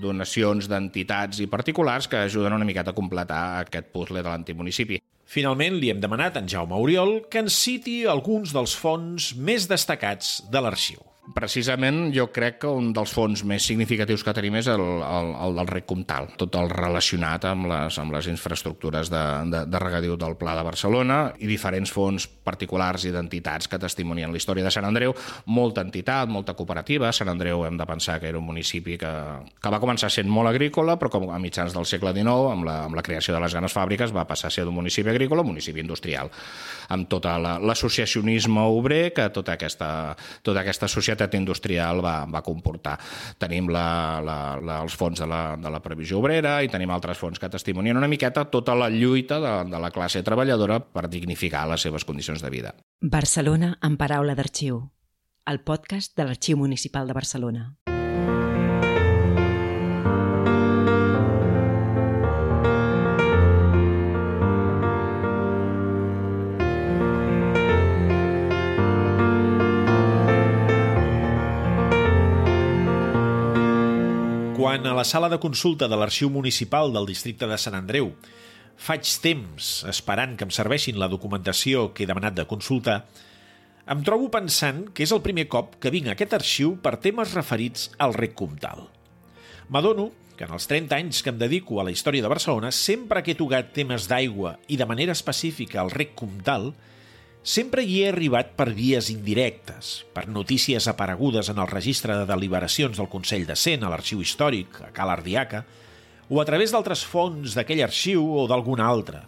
[0.03, 4.99] donacions d'entitats i particulars que ajuden una miqueta a completar aquest puzzle de l'antic municipi.
[5.37, 9.67] Finalment, li hem demanat a en Jaume Oriol que ens citi alguns dels fons més
[9.69, 11.03] destacats de l'arxiu
[11.35, 15.57] precisament jo crec que un dels fons més significatius que tenim és el, el, el
[15.59, 20.15] del rec comtal, tot el relacionat amb les, amb les infraestructures de, de, de regadiu
[20.19, 24.71] del Pla de Barcelona i diferents fons particulars i d'entitats que testimonien la història de
[24.73, 25.15] Sant Andreu,
[25.51, 27.11] molta entitat, molta cooperativa.
[27.11, 29.13] Sant Andreu hem de pensar que era un municipi que,
[29.61, 32.77] que va començar sent molt agrícola, però com a mitjans del segle XIX, amb la,
[32.87, 35.47] amb la creació de les grans fàbriques, va passar a ser d'un municipi agrícola a
[35.47, 36.31] un municipi industrial,
[36.93, 39.89] amb tot l'associacionisme obrer que tota aquesta,
[40.45, 42.97] tota aquesta societat societat industrial va, va comportar.
[43.39, 47.17] Tenim la, la, la, els fons de la, de la previsió obrera i tenim altres
[47.17, 51.67] fons que testimonien una miqueta tota la lluita de, de la classe treballadora per dignificar
[51.67, 52.75] les seves condicions de vida.
[53.01, 54.85] Barcelona en paraula d'arxiu.
[55.47, 57.69] El podcast de l'Arxiu Municipal de Barcelona.
[74.77, 78.11] Quan a la sala de consulta de l'Arxiu Municipal del districte de Sant Andreu
[78.77, 82.97] faig temps esperant que em serveixin la documentació que he demanat de consultar,
[83.89, 87.33] em trobo pensant que és el primer cop que vinc a aquest arxiu per temes
[87.33, 88.85] referits al rec comtal.
[89.73, 93.25] M'adono que en els 30 anys que em dedico a la història de Barcelona sempre
[93.25, 96.69] que he tocat temes d'aigua i de manera específica al rec comtal,
[97.43, 102.97] sempre hi he arribat per vies indirectes, per notícies aparegudes en el registre de deliberacions
[102.97, 105.63] del Consell de Cent, a l'Arxiu Històric, a Cal Ardiaca,
[106.29, 109.21] o a través d'altres fons d'aquell arxiu o d'algun altre.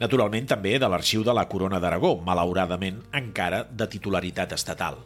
[0.00, 4.98] Naturalment també de l'Arxiu de la Corona d'Aragó, malauradament encara de titularitat estatal.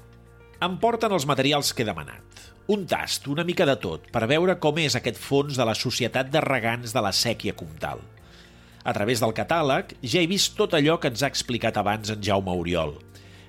[0.62, 2.48] Em porten els materials que he demanat.
[2.72, 6.30] Un tast, una mica de tot, per veure com és aquest fons de la Societat
[6.32, 8.00] de Regants de la Sèquia Comtal–
[8.84, 12.22] a través del catàleg ja he vist tot allò que ens ha explicat abans en
[12.24, 12.96] Jaume Oriol,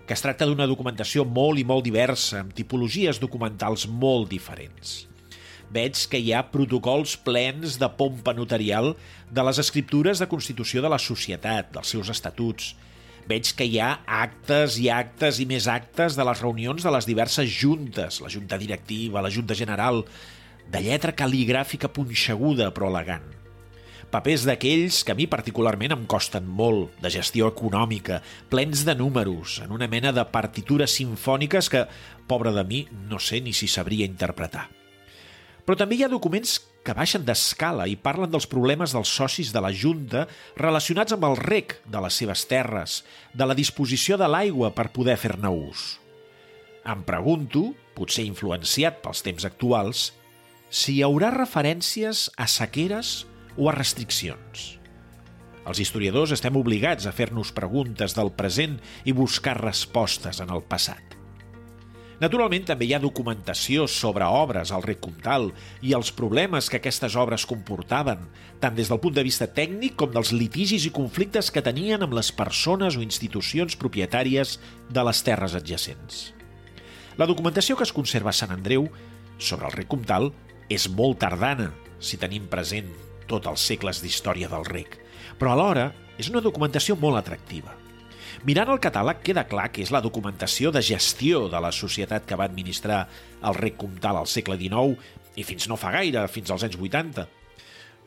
[0.06, 5.04] que es tracta d'una documentació molt i molt diversa, amb tipologies documentals molt diferents.
[5.74, 8.94] Veig que hi ha protocols plens de pompa notarial
[9.34, 12.76] de les escriptures de constitució de la societat, dels seus estatuts.
[13.26, 17.08] Veig que hi ha actes i actes i més actes de les reunions de les
[17.10, 20.04] diverses juntes, la junta directiva, la junta general,
[20.70, 23.43] de lletra cal·ligràfica punxeguda però elegant
[24.14, 28.20] papers d'aquells que a mi particularment em costen molt, de gestió econòmica,
[28.52, 31.88] plens de números, en una mena de partitures sinfòniques que,
[32.30, 34.68] pobre de mi, no sé ni si sabria interpretar.
[35.66, 39.64] Però també hi ha documents que baixen d'escala i parlen dels problemes dels socis de
[39.64, 40.28] la Junta
[40.60, 43.02] relacionats amb el rec de les seves terres,
[43.34, 45.98] de la disposició de l'aigua per poder fer-ne ús.
[46.86, 50.12] Em pregunto, potser influenciat pels temps actuals,
[50.70, 53.24] si hi haurà referències a sequeres
[53.58, 54.78] o a restriccions.
[55.64, 61.14] Els historiadors estem obligats a fer-nos preguntes del present i buscar respostes en el passat.
[62.24, 65.50] Naturalment, també hi ha documentació sobre obres al rec comtal
[65.84, 68.22] i els problemes que aquestes obres comportaven,
[68.64, 72.16] tant des del punt de vista tècnic com dels litigis i conflictes que tenien amb
[72.16, 74.56] les persones o institucions propietàries
[74.88, 76.30] de les terres adjacents.
[77.20, 78.88] La documentació que es conserva a Sant Andreu
[79.38, 80.32] sobre el rec comtal
[80.72, 82.92] és molt tardana, si tenim present
[83.28, 85.00] tots els segles d'història del rec,
[85.40, 87.74] però alhora és una documentació molt atractiva.
[88.44, 92.38] Mirant el catàleg queda clar que és la documentació de gestió de la societat que
[92.40, 93.06] va administrar
[93.46, 94.98] el rec comtal al segle XIX
[95.40, 97.28] i fins no fa gaire, fins als anys 80.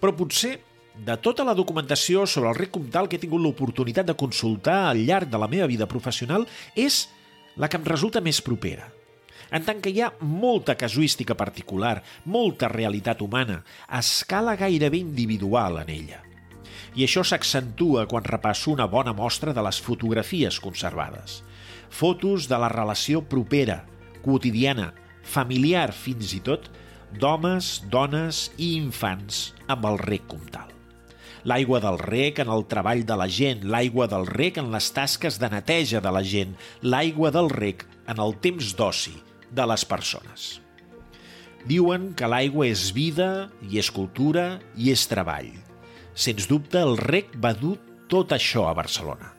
[0.02, 0.58] Però potser
[1.06, 5.02] de tota la documentació sobre el rec comtal que he tingut l'oportunitat de consultar al
[5.04, 7.06] llarg de la meva vida professional és
[7.56, 8.95] la que em resulta més propera
[9.50, 15.80] en tant que hi ha molta casuística particular, molta realitat humana, a escala gairebé individual
[15.84, 16.22] en ella.
[16.96, 21.42] I això s'accentua quan repasso una bona mostra de les fotografies conservades.
[21.90, 23.84] Fotos de la relació propera,
[24.24, 26.70] quotidiana, familiar fins i tot,
[27.20, 30.72] d'homes, dones i infants amb el rec comtal.
[31.46, 35.38] L'aigua del rec en el treball de la gent, l'aigua del rec en les tasques
[35.38, 39.14] de neteja de la gent, l'aigua del rec en el temps d'oci,
[39.50, 40.46] de les persones.
[41.66, 45.50] Diuen que l'aigua és vida i és cultura i és treball.
[46.14, 47.76] Sens dubte, el rec va dur
[48.08, 49.32] tot això a Barcelona.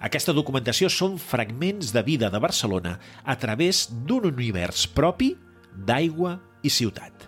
[0.00, 5.34] Aquesta documentació són fragments de vida de Barcelona a través d'un univers propi
[5.76, 7.19] d'aigua i ciutat.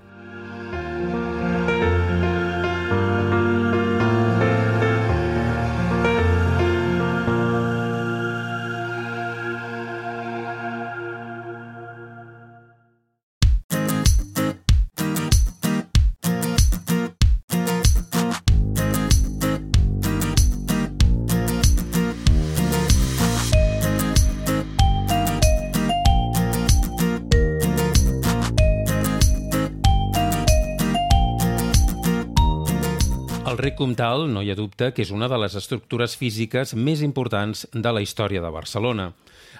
[33.62, 36.98] El rec comtal, no hi ha dubte, que és una de les estructures físiques més
[37.06, 39.04] importants de la història de Barcelona.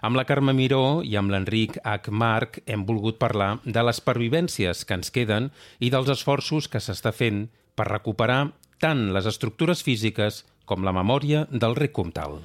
[0.03, 2.11] Amb la Carme Miró i amb l'Enric H.
[2.11, 7.13] Marc hem volgut parlar de les pervivències que ens queden i dels esforços que s'està
[7.15, 7.45] fent
[7.79, 8.41] per recuperar
[8.83, 12.41] tant les estructures físiques com la memòria del rec comtal.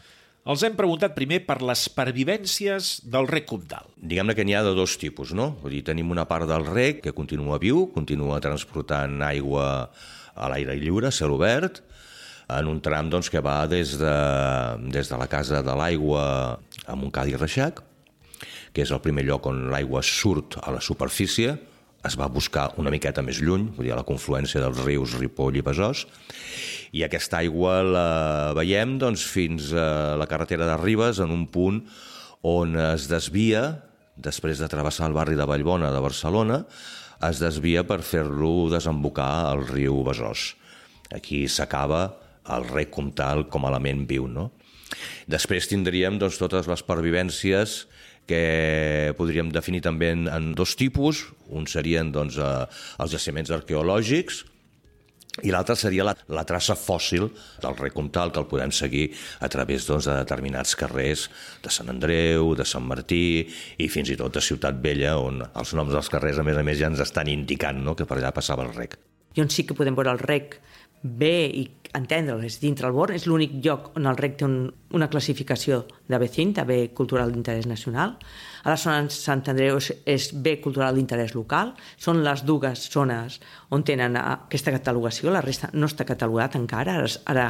[0.46, 3.89] Els hem preguntat primer per les pervivències del rec comtal.
[3.98, 5.56] Diguem-ne que n'hi ha de dos tipus, no?
[5.63, 9.65] Vull dir, tenim una part del rec que continua viu, continua transportant aigua
[10.38, 11.82] a l'aire lliure, cel obert,
[12.47, 14.15] en un tram doncs, que va des de,
[14.93, 16.23] des de la Casa de l'Aigua
[16.88, 17.82] a Montcada i Reixac,
[18.71, 21.58] que és el primer lloc on l'aigua surt a la superfície,
[22.08, 25.58] es va buscar una miqueta més lluny, vull dir, a la confluència dels rius Ripoll
[25.60, 26.06] i Besòs,
[26.95, 28.10] i aquesta aigua la
[28.56, 31.82] veiem doncs, fins a la carretera de Ribes, en un punt
[32.47, 33.65] on es desvia,
[34.15, 36.63] després de travessar el barri de Vallbona de Barcelona,
[37.25, 40.53] es desvia per fer-lo desembocar al riu Besòs.
[41.15, 42.03] Aquí s'acaba
[42.53, 44.27] el rec comtal com a element viu.
[44.27, 44.51] No?
[45.27, 47.86] Després tindríem doncs, totes les pervivències
[48.27, 51.27] que podríem definir també en, en dos tipus.
[51.47, 52.67] Un serien doncs, eh,
[52.99, 54.43] els jaciments arqueològics,
[55.43, 57.28] i l'altre seria la, la traça fòssil
[57.62, 59.10] del rei comtal, que el podem seguir
[59.43, 61.28] a través doncs, de determinats carrers
[61.63, 63.45] de Sant Andreu, de Sant Martí
[63.78, 66.65] i fins i tot de Ciutat Vella, on els noms dels carrers, a més a
[66.65, 68.97] més, ja ens estan indicant no?, que per allà passava el rec.
[69.38, 70.58] I on sí que podem veure el rec
[71.04, 74.58] bé i entendre'l és dintre el Born, és l'únic lloc on el rec té un,
[74.97, 78.17] una classificació de B5, de bé cultural d'interès nacional.
[78.67, 81.69] A la zona de Sant Andreu és, és bé cultural d'interès local.
[82.03, 83.38] Són les dues zones
[83.71, 86.97] on tenen aquesta catalogació, la resta no està catalogat encara.
[86.97, 87.45] Ara, ara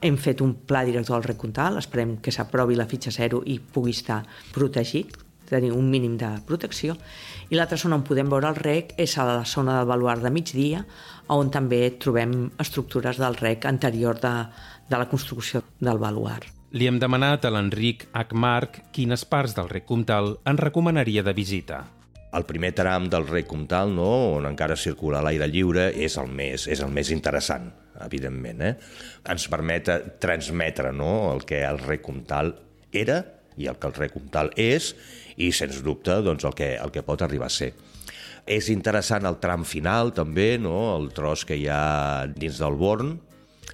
[0.00, 3.58] hem fet un pla director del rec comtal, esperem que s'aprovi la fitxa zero i
[3.60, 4.22] pugui estar
[4.54, 5.12] protegit,
[5.52, 6.96] tenir un mínim de protecció.
[7.52, 10.32] I l'altra zona on podem veure el rec és a la zona del baluart de
[10.32, 10.86] migdia,
[11.36, 14.34] on també trobem estructures del rec anterior de,
[14.88, 16.61] de la construcció del baluart.
[16.72, 18.32] Li hem demanat a l'Enric H.
[18.32, 21.82] Marc quines parts del rec comtal en recomanaria de visita.
[22.32, 26.64] El primer tram del rec comtal, no, on encara circula l'aire lliure, és el més,
[26.72, 27.66] és el més interessant,
[28.06, 28.64] evidentment.
[28.64, 28.72] Eh?
[29.34, 29.90] Ens permet
[30.24, 32.54] transmetre no, el que el rec comtal
[32.88, 33.20] era
[33.60, 34.94] i el que el rec comtal és,
[35.36, 37.74] i sens dubte doncs, el, que, el que pot arribar a ser.
[38.48, 40.96] És interessant el tram final, també, no?
[40.96, 43.18] el tros que hi ha dins del Born,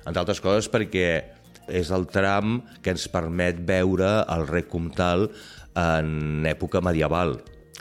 [0.02, 1.38] entre altres coses perquè
[1.68, 5.28] és el tram que ens permet veure el rec comtal
[5.78, 7.38] en època medieval.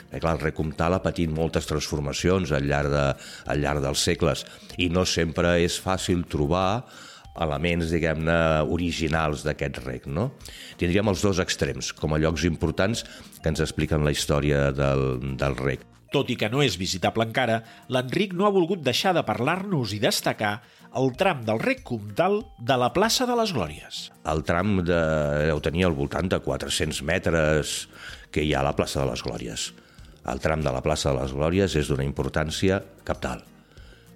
[0.08, 3.04] Eh, clar, el rec comtal ha patit moltes transformacions al llarg, de,
[3.50, 4.46] al llarg dels segles
[4.78, 6.84] i no sempre és fàcil trobar
[7.38, 8.38] elements, diguem-ne,
[8.74, 10.32] originals d'aquest rec, no?
[10.80, 13.04] Tindríem els dos extrems, com a llocs importants
[13.38, 15.84] que ens expliquen la història del, del rec.
[16.10, 17.60] Tot i que no és visitable encara,
[17.92, 20.56] l'Enric no ha volgut deixar de parlar-nos i destacar
[20.96, 24.00] el tram del rec comtal de la plaça de les Glòries.
[24.30, 25.00] El tram de,
[25.50, 27.76] deu tenir al voltant de 400 metres
[28.32, 29.68] que hi ha a la plaça de les Glòries.
[30.28, 33.44] El tram de la plaça de les Glòries és d'una importància capital.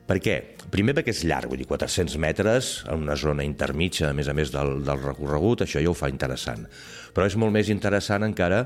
[0.09, 0.37] Per què?
[0.73, 4.35] Primer perquè és llarg, vull dir, 400 metres en una zona intermitja, a més a
[4.37, 6.67] més del, del recorregut, això ja ho fa interessant.
[7.15, 8.65] Però és molt més interessant encara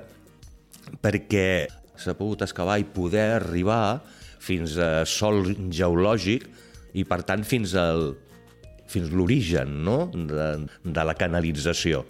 [1.03, 1.67] perquè
[1.99, 4.01] s'ha pogut excavar i poder arribar
[4.43, 5.43] fins a sol
[5.73, 6.47] geològic
[6.97, 8.15] i, per tant, fins al
[8.87, 10.07] fins l'origen no?
[10.15, 10.51] de,
[10.85, 12.05] de la canalització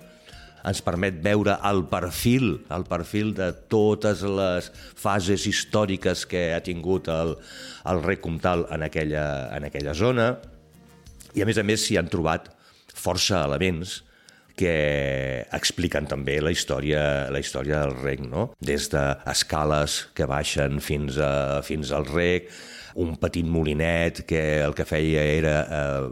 [0.66, 7.10] ens permet veure el perfil, el perfil de totes les fases històriques que ha tingut
[7.12, 7.36] el,
[7.86, 10.32] el rei comtal en aquella, en aquella zona.
[11.36, 12.50] I, a més a més, s'hi han trobat
[12.96, 14.00] força elements
[14.56, 18.48] que expliquen també la història, la història del rec, no?
[18.58, 22.48] Des d'escales que baixen fins, a, fins al rec,
[22.96, 26.06] un petit molinet que el que feia era eh,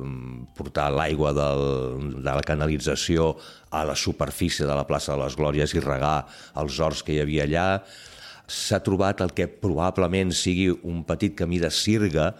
[0.56, 1.46] portar l'aigua de
[2.28, 3.32] la canalització
[3.72, 6.26] a la superfície de la plaça de les Glòries i regar
[6.60, 7.68] els horts que hi havia allà.
[8.44, 12.34] S'ha trobat el que probablement sigui un petit camí de sirga,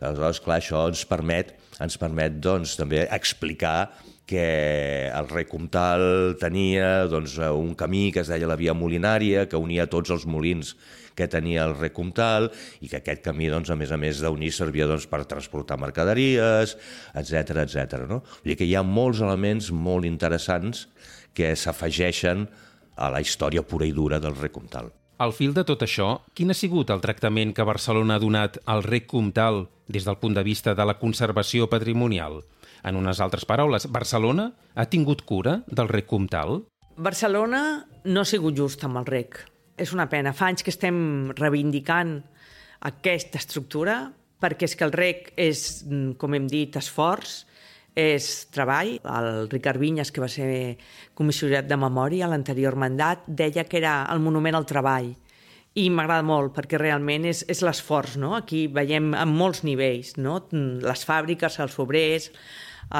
[0.00, 1.52] aleshores, clar, això ens permet,
[1.84, 3.92] ens permet doncs, també explicar
[4.26, 9.60] que el rei comtal tenia doncs, un camí que es deia la via molinària, que
[9.60, 10.72] unia tots els molins
[11.18, 14.52] que tenia el rei comtal i que aquest camí, doncs, a més a més d'unir,
[14.54, 16.76] servia doncs, per transportar mercaderies,
[17.14, 18.02] etc etc.
[18.08, 18.22] no?
[18.42, 20.86] Vull dir que hi ha molts elements molt interessants
[21.34, 22.48] que s'afegeixen
[22.96, 24.92] a la història pura i dura del rei comtal.
[25.22, 28.82] Al fil de tot això, quin ha sigut el tractament que Barcelona ha donat al
[28.82, 32.40] rec comtal des del punt de vista de la conservació patrimonial?
[32.82, 36.64] En unes altres paraules, Barcelona ha tingut cura del rec comtal?
[36.96, 37.62] Barcelona
[38.04, 39.38] no ha sigut just amb el rec.
[39.82, 40.30] És una pena.
[40.36, 42.20] Fa anys que estem reivindicant
[42.86, 44.04] aquesta estructura
[44.42, 45.82] perquè és que el rec és,
[46.18, 47.42] com hem dit, esforç,
[47.98, 48.96] és treball.
[49.02, 50.78] El Ricard Vinyes, que va ser
[51.18, 55.12] comissionat de memòria a l'anterior mandat, deia que era el monument al treball.
[55.78, 58.34] I m'agrada molt, perquè realment és, és l'esforç, no?
[58.36, 60.40] Aquí veiem en molts nivells, no?
[60.52, 62.28] Les fàbriques, els obrers,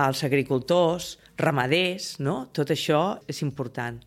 [0.03, 2.47] els agricultors, ramaders, no?
[2.55, 3.99] Tot això és important.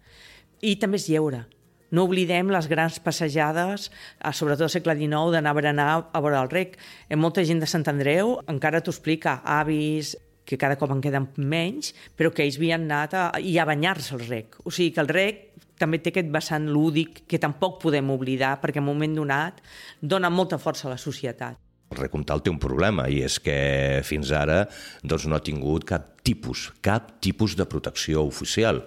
[0.65, 1.43] I també és lleure.
[1.91, 3.89] No oblidem les grans passejades,
[4.33, 6.79] sobretot al segle XIX, d'anar a berenar a veure el rec.
[7.09, 11.27] En molta gent de Sant Andreu encara t'ho explica, avis, que cada cop en queden
[11.41, 14.59] menys, però que ells havien anat a, i a banyar-se al rec.
[14.63, 15.43] O sigui que el rec
[15.81, 19.59] també té aquest vessant lúdic que tampoc podem oblidar perquè en un moment donat
[20.01, 21.57] dona molta força a la societat.
[21.91, 24.63] El Recomtal té un problema i és que fins ara
[25.03, 28.81] doncs, no ha tingut cap tipus, cap tipus de protecció oficial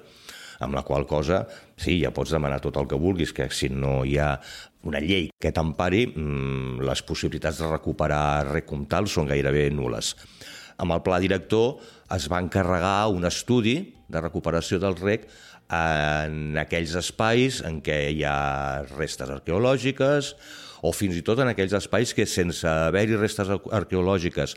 [0.65, 1.45] amb la qual cosa,
[1.79, 4.33] sí, ja pots demanar tot el que vulguis, que si no hi ha
[4.89, 10.15] una llei que t'empari, mmm, les possibilitats de recuperar recomtal són gairebé nules.
[10.79, 11.79] Amb el pla director
[12.15, 15.27] es va encarregar un estudi de recuperació del rec
[15.75, 20.33] en aquells espais en què hi ha restes arqueològiques
[20.87, 24.55] o fins i tot en aquells espais que sense haver-hi restes arqueològiques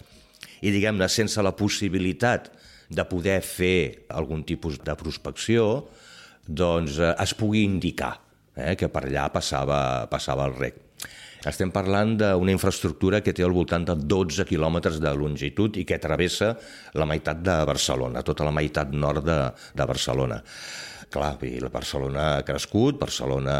[0.61, 2.51] i, diguem-ne, sense la possibilitat
[2.91, 5.87] de poder fer algun tipus de prospecció,
[6.47, 8.13] doncs eh, es pugui indicar
[8.55, 10.79] eh, que per allà passava, passava el rec.
[11.47, 15.97] Estem parlant d'una infraestructura que té al voltant de 12 quilòmetres de longitud i que
[15.97, 16.51] travessa
[16.93, 19.39] la meitat de Barcelona, tota la meitat nord de,
[19.73, 20.41] de Barcelona
[21.11, 23.55] clar, la Barcelona ha crescut, Barcelona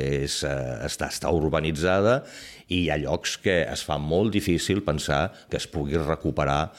[0.00, 2.22] és, eh, està, està urbanitzada
[2.68, 6.72] i hi ha llocs que es fa molt difícil pensar que es pugui recuperar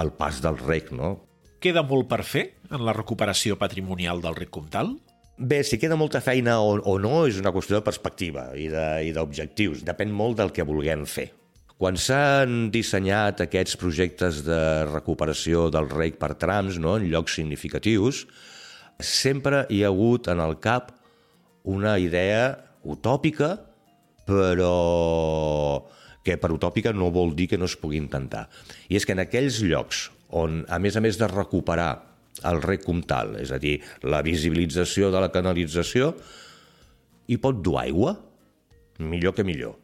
[0.00, 1.18] el pas del rec, no?
[1.60, 4.94] Queda molt per fer en la recuperació patrimonial del rec comtal?
[5.36, 8.68] Bé, si queda molta feina o, o no és una qüestió de perspectiva i
[9.12, 9.82] d'objectius.
[9.84, 11.26] Depèn molt del que vulguem fer.
[11.80, 18.22] Quan s'han dissenyat aquests projectes de recuperació del rec per trams no, en llocs significatius,
[19.00, 20.94] sempre hi ha hagut en el cap
[21.68, 22.54] una idea
[22.88, 23.50] utòpica,
[24.28, 24.72] però
[26.24, 28.46] que per utòpica no vol dir que no es pugui intentar.
[28.88, 31.90] I és que en aquells llocs on, a més a més de recuperar
[32.46, 36.14] el rec comtal, és a dir, la visibilització de la canalització,
[37.30, 38.14] i pot dur aigua?
[39.00, 39.76] Millor que millor.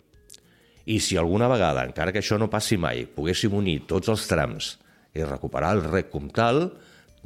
[0.86, 4.76] I si alguna vegada, encara que això no passi mai, poguéssim unir tots els trams
[5.16, 6.68] i recuperar el rec comtal,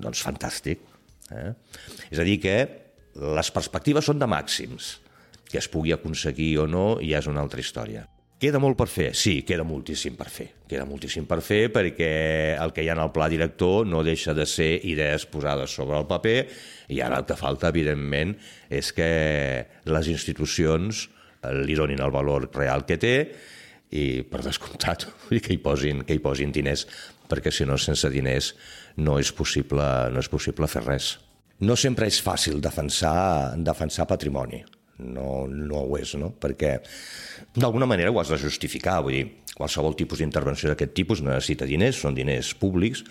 [0.00, 0.80] doncs fantàstic.
[1.34, 1.50] Eh?
[2.08, 2.56] És a dir, que
[3.36, 4.96] les perspectives són de màxims.
[5.50, 8.04] Que es pugui aconseguir o no ja és una altra història.
[8.40, 9.10] Queda molt per fer?
[9.12, 10.46] Sí, queda moltíssim per fer.
[10.64, 12.06] Queda moltíssim per fer perquè
[12.56, 15.98] el que hi ha en el pla director no deixa de ser idees posades sobre
[16.00, 16.38] el paper
[16.88, 18.32] i ara el que falta, evidentment,
[18.72, 19.10] és que
[19.84, 21.04] les institucions
[21.68, 23.14] li donin el valor real que té
[23.92, 25.04] i, per descomptat,
[25.44, 26.88] que hi posin, que hi posin diners,
[27.28, 28.54] perquè si no, sense diners
[29.04, 29.84] no és possible,
[30.16, 31.18] no és possible fer res.
[31.60, 34.64] No sempre és fàcil defensar, defensar patrimoni
[35.00, 36.32] no, no ho és, no?
[36.36, 36.78] perquè
[37.56, 39.26] d'alguna manera ho has de justificar, vull dir,
[39.60, 43.02] qualsevol tipus d'intervenció d'aquest tipus necessita diners, són diners públics,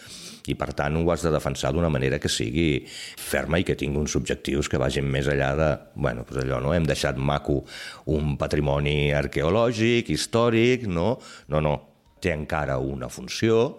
[0.50, 4.02] i per tant ho has de defensar d'una manera que sigui ferma i que tingui
[4.02, 5.70] uns objectius que vagin més enllà de,
[6.00, 6.74] bueno, doncs allò, no?
[6.74, 7.60] hem deixat maco
[8.16, 11.12] un patrimoni arqueològic, històric, no?
[11.54, 11.76] No, no,
[12.24, 13.78] té encara una funció,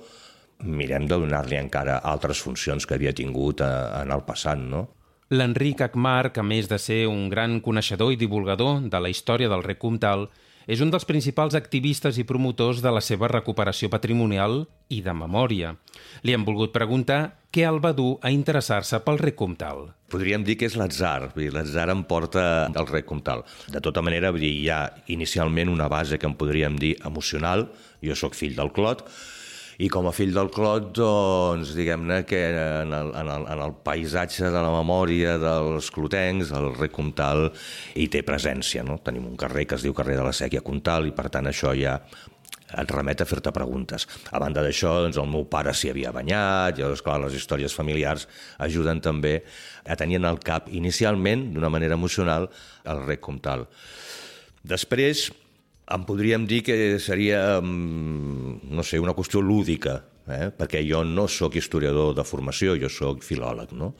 [0.63, 3.71] mirem de donar-li encara altres funcions que havia tingut eh,
[4.03, 4.87] en el passat, no?
[5.31, 9.62] L'Enric Acmarc, a més de ser un gran coneixedor i divulgador de la història del
[9.62, 10.24] rec comtal,
[10.66, 15.76] és un dels principals activistes i promotors de la seva recuperació patrimonial i de memòria.
[16.26, 17.20] Li hem volgut preguntar
[17.55, 19.93] què el va dur a interessar-se pel rec comtal.
[20.11, 23.47] Podríem dir que és l'atzar, l'atzar em porta al rec comtal.
[23.70, 24.83] De tota manera, hi ha
[25.14, 27.68] inicialment una base que en podríem dir emocional,
[28.03, 29.07] jo sóc fill del Clot,
[29.81, 33.72] i com a fill del Clot, doncs, diguem-ne que en el, en, el, en el
[33.81, 37.47] paisatge de la memòria dels clotencs, el rec Comtal
[37.97, 38.85] hi té presència.
[38.85, 38.99] No?
[39.01, 41.72] Tenim un carrer que es diu carrer de la Sèquia Comtal i, per tant, això
[41.78, 41.97] ja
[42.70, 44.05] et remet a fer-te preguntes.
[44.31, 48.28] A banda d'això, doncs, el meu pare s'hi havia banyat, i, esclar, les històries familiars
[48.61, 49.39] ajuden també
[49.89, 52.51] a tenir en el cap, inicialment, d'una manera emocional,
[52.85, 53.64] el rec Comtal.
[54.61, 55.31] Després,
[55.91, 60.51] en podríem dir que seria, no sé, una qüestió lúdica, eh?
[60.55, 63.95] perquè jo no sóc historiador de formació, jo sóc filòleg, no?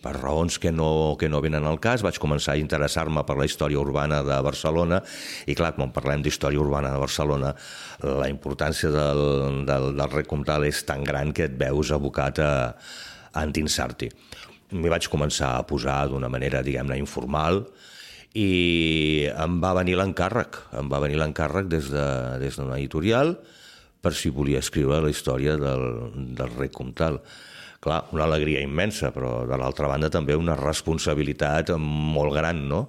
[0.00, 3.44] per raons que no, que no venen al cas, vaig començar a interessar-me per la
[3.44, 5.02] història urbana de Barcelona
[5.44, 7.52] i clar, quan parlem d'història urbana de Barcelona
[8.00, 9.20] la importància del,
[9.68, 12.52] del, del recomtal és tan gran que et veus abocat a,
[13.34, 14.08] a endinsar-t'hi.
[14.72, 17.66] M'hi vaig començar a posar d'una manera, diguem-ne, informal,
[18.38, 23.34] i em va venir l'encàrrec, em va venir l'encàrrec des d'una de, des editorial
[24.00, 25.84] per si volia escriure la història del,
[26.36, 27.20] del rei Comtal.
[27.80, 32.86] Clar, una alegria immensa, però de l'altra banda també una responsabilitat molt gran, no?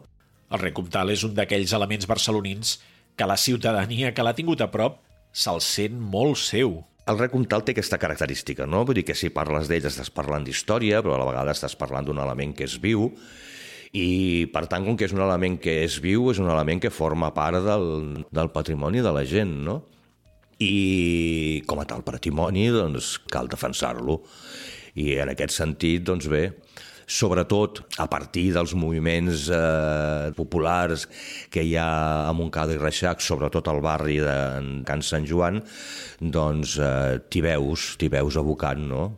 [0.52, 2.78] El rei Comtal és un d'aquells elements barcelonins
[3.16, 5.00] que la ciutadania que l'ha tingut a prop
[5.32, 6.82] se'l sent molt seu.
[7.08, 8.84] El rei Comtal té aquesta característica, no?
[8.86, 12.08] Vull dir que si parles d'ell estàs parlant d'història, però a la vegada estàs parlant
[12.08, 13.10] d'un element que és viu,
[13.92, 16.94] i per tant, com que és un element que és viu, és un element que
[16.94, 19.82] forma part del, del patrimoni de la gent, no?
[20.62, 24.22] I com a tal patrimoni, doncs, cal defensar-lo.
[25.02, 26.46] I en aquest sentit, doncs bé,
[27.12, 31.08] sobretot a partir dels moviments eh, populars
[31.52, 34.36] que hi ha a Montcada i Reixac, sobretot al barri de
[34.88, 35.60] Can Sant Joan,
[36.22, 39.10] doncs eh, t'hi veus, t'hi veus abocant, no?,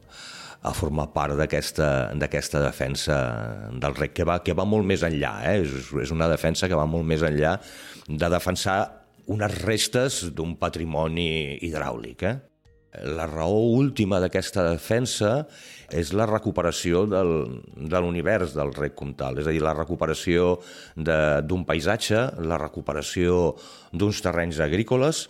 [0.63, 3.17] a formar part d'aquesta defensa
[3.83, 5.57] del rec, que va, que va molt més enllà, eh?
[5.63, 7.57] és, és una defensa que va molt més enllà
[8.07, 8.77] de defensar
[9.33, 12.23] unes restes d'un patrimoni hidràulic.
[12.27, 12.35] Eh?
[13.11, 15.35] La raó última d'aquesta defensa
[15.91, 17.33] és la recuperació del,
[17.75, 20.57] de l'univers del rec comtal, és a dir, la recuperació
[20.95, 23.55] d'un paisatge, la recuperació
[23.91, 25.27] d'uns terrenys agrícoles,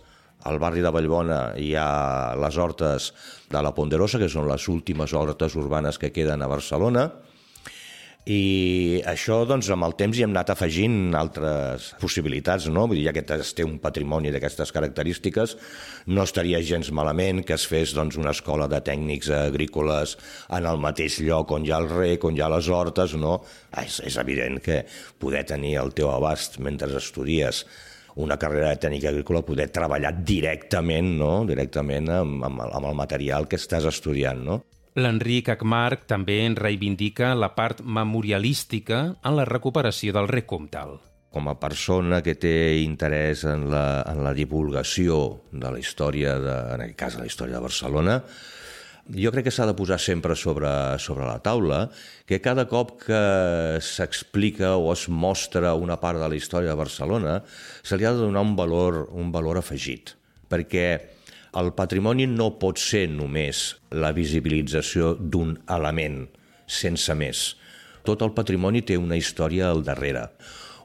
[0.49, 3.11] al barri de Vallbona hi ha les hortes
[3.51, 7.09] de la Ponderosa, que són les últimes hortes urbanes que queden a Barcelona,
[8.23, 12.85] i això, doncs, amb el temps hi hem anat afegint altres possibilitats, no?
[12.87, 15.57] Vull dir, ja que té un patrimoni d'aquestes característiques,
[16.07, 20.15] no estaria gens malament que es fes doncs, una escola de tècnics agrícoles
[20.55, 23.41] en el mateix lloc on hi ha el rec, on hi ha les hortes, no?
[23.73, 24.85] Ah, és, és evident que
[25.19, 27.65] poder tenir el teu abast mentre estudies
[28.15, 31.31] una carrera de tècnica agrícola, poder treballar directament, no?
[31.49, 34.43] directament amb, amb, amb el material que estàs estudiant.
[34.45, 34.59] No?
[34.93, 40.99] L'Enric Acmarc també en reivindica la part memorialística en la recuperació del rec comtal.
[41.33, 46.57] Com a persona que té interès en la, en la divulgació de la història, de,
[46.75, 48.19] en aquest cas la història de Barcelona,
[49.11, 51.89] jo crec que s'ha de posar sempre sobre, sobre la taula
[52.25, 53.23] que cada cop que
[53.83, 57.41] s'explica o es mostra una part de la història de Barcelona
[57.83, 60.15] se li ha de donar un valor, un valor afegit,
[60.47, 60.87] perquè
[61.53, 66.23] El patrimoni no pot ser només la visibilització d'un element,
[66.65, 67.43] sense més.
[68.01, 70.23] Tot el patrimoni té una història al darrere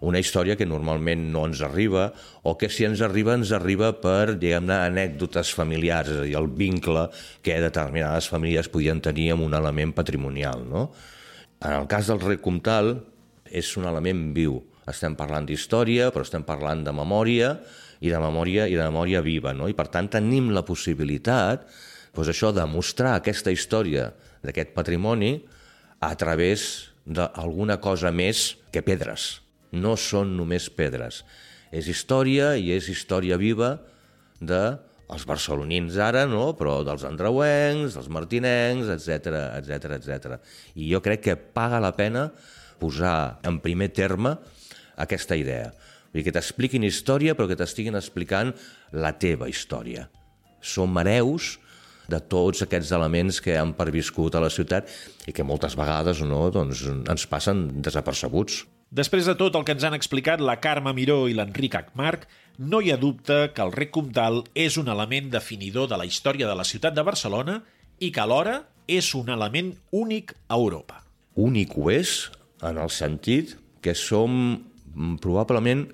[0.00, 2.08] una història que normalment no ens arriba
[2.46, 6.48] o que si ens arriba ens arriba per, diguem-ne, anècdotes familiars, és a dir, el
[6.54, 7.08] vincle
[7.42, 10.62] que determinades famílies podien tenir amb un element patrimonial.
[10.68, 10.88] No?
[11.58, 12.94] En el cas del rec comtal
[13.50, 14.60] és un element viu.
[14.88, 17.56] Estem parlant d'història, però estem parlant de memòria
[18.00, 19.66] i de memòria i de memòria viva, no?
[19.68, 21.66] I per tant tenim la possibilitat
[22.14, 24.08] doncs això de mostrar aquesta història
[24.42, 25.34] d'aquest patrimoni
[26.00, 29.47] a través d'alguna cosa més que pedres.
[29.72, 31.22] No són només pedres.
[31.74, 33.76] És història i és història viva
[34.40, 36.52] de els barcelonins ara, no?
[36.56, 40.38] però dels andreuencs, dels martinencs, etc etc etc.
[40.76, 42.28] I jo crec que paga la pena
[42.78, 44.36] posar en primer terme
[45.00, 45.72] aquesta idea.
[46.08, 48.54] Vull dir, que t'expliquin història, però que t'estiguin explicant
[48.96, 50.06] la teva història.
[50.60, 51.56] Som hereus
[52.08, 54.88] de tots aquests elements que han perviscut a la ciutat
[55.28, 58.64] i que moltes vegades no, doncs, ens passen desapercebuts.
[58.88, 62.24] Després de tot el que ens han explicat la Carme Miró i l'Enric Acmarc,
[62.58, 66.48] no hi ha dubte que el rec comtal és un element definidor de la història
[66.48, 67.58] de la ciutat de Barcelona
[68.00, 71.02] i que alhora és un element únic a Europa.
[71.36, 72.30] Únic ho és
[72.64, 75.84] en el sentit que som mm, probablement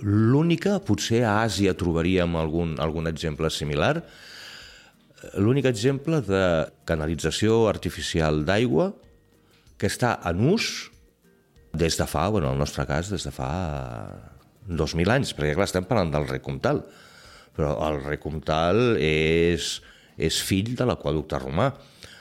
[0.00, 4.00] l'única, potser a Àsia trobaríem algun, algun exemple similar,
[5.36, 6.42] l'únic exemple de
[6.88, 8.94] canalització artificial d'aigua
[9.76, 10.88] que està en ús
[11.72, 13.50] des de fa, bueno, en el nostre cas, des de fa
[14.68, 16.82] 2.000 anys, perquè clar, estem parlant del rec comtal,
[17.56, 19.78] però el rec comtal és,
[20.18, 21.70] és fill de l'aquaducte romà.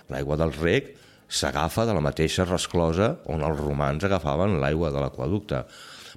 [0.10, 0.95] L'aigua del rec
[1.30, 5.64] s'agafa de la mateixa resclosa on els romans agafaven l'aigua de l'aquaducte.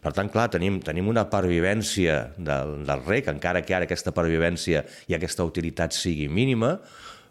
[0.03, 4.83] Per tant, clar, tenim, tenim una pervivència del, del rec, encara que ara aquesta pervivència
[5.07, 6.79] i aquesta utilitat sigui mínima,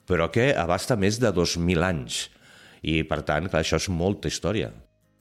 [0.07, 2.21] però que abasta més de 2.000 anys.
[2.81, 4.71] I, per tant, clar, això és molta història.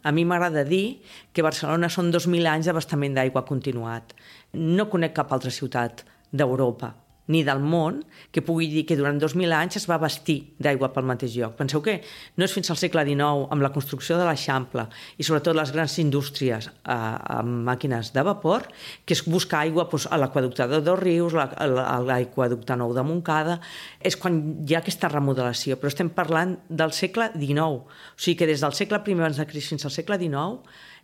[0.02, 1.00] A mi m'agrada dir
[1.32, 4.14] que Barcelona són 2.000 anys d'abastament d'aigua continuat.
[4.56, 6.94] No conec cap altra ciutat d'Europa
[7.30, 8.00] ni del món
[8.32, 11.54] que pugui dir que durant 2.000 anys es va vestir d'aigua pel mateix lloc.
[11.58, 11.98] Penseu que
[12.36, 14.86] no és fins al segle XIX, amb la construcció de l'Eixample
[15.18, 18.66] i sobretot les grans indústries eh, amb màquines de vapor,
[19.04, 23.60] que es busca aigua doncs, a l'aquaducte de Dos Rius, a l'aquaducte Nou de Montcada,
[24.00, 27.84] és quan hi ha aquesta remodelació, però estem parlant del segle XIX.
[27.84, 30.60] O sigui que des del segle I abans de Crist fins al segle XIX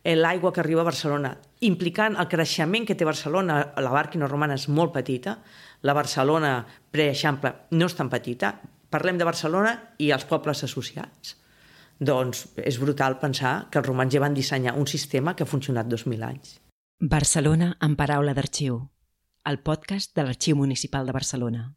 [0.07, 1.37] eh, l'aigua que arriba a Barcelona,
[1.67, 5.39] implicant el creixement que té Barcelona, la Bàrquina romana és molt petita,
[5.83, 8.55] la Barcelona preeixample no és tan petita,
[8.91, 11.37] parlem de Barcelona i els pobles associats.
[11.99, 15.89] Doncs és brutal pensar que els romans ja van dissenyar un sistema que ha funcionat
[15.89, 16.59] 2.000 anys.
[17.01, 18.81] Barcelona en paraula d'arxiu,
[19.45, 21.76] el podcast de l'Arxiu Municipal de Barcelona.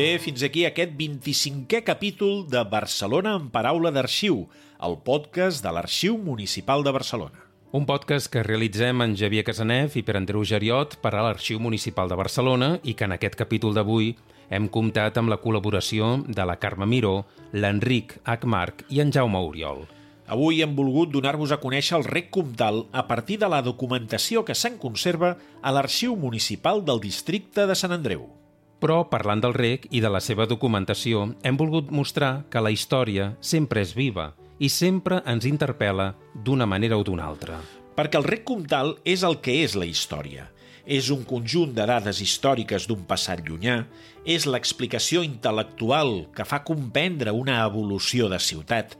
[0.00, 4.46] Bé, fins aquí aquest 25è capítol de Barcelona en paraula d'arxiu,
[4.86, 7.42] el podcast de l'Arxiu Municipal de Barcelona.
[7.76, 12.08] Un podcast que realitzem en Javier Casanev i per Andreu Geriot per a l'Arxiu Municipal
[12.08, 14.14] de Barcelona i que en aquest capítol d'avui
[14.48, 19.84] hem comptat amb la col·laboració de la Carme Miró, l'Enric Acmarc i en Jaume Oriol.
[20.32, 24.56] Avui hem volgut donar-vos a conèixer el rec comtal a partir de la documentació que
[24.56, 28.39] se'n conserva a l'Arxiu Municipal del Districte de Sant Andreu.
[28.80, 33.34] Però, parlant del rec i de la seva documentació, hem volgut mostrar que la història
[33.44, 37.60] sempre és viva i sempre ens interpel·la d'una manera o d'una altra.
[37.96, 40.48] Perquè el rec comtal és el que és la història.
[40.88, 43.82] És un conjunt de dades històriques d'un passat llunyà,
[44.24, 48.96] és l'explicació intel·lectual que fa comprendre una evolució de ciutat,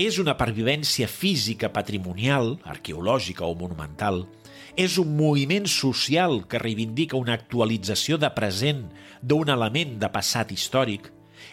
[0.00, 4.24] és una pervivència física patrimonial, arqueològica o monumental,
[4.80, 8.86] és un moviment social que reivindica una actualització de present
[9.20, 11.10] d'un element de passat històric,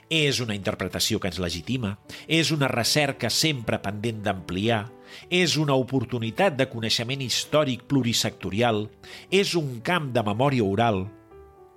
[0.07, 1.97] és una interpretació que ens legitima,
[2.27, 4.85] és una recerca sempre pendent d'ampliar,
[5.27, 8.85] és una oportunitat de coneixement històric plurisectorial,
[9.27, 11.03] és un camp de memòria oral.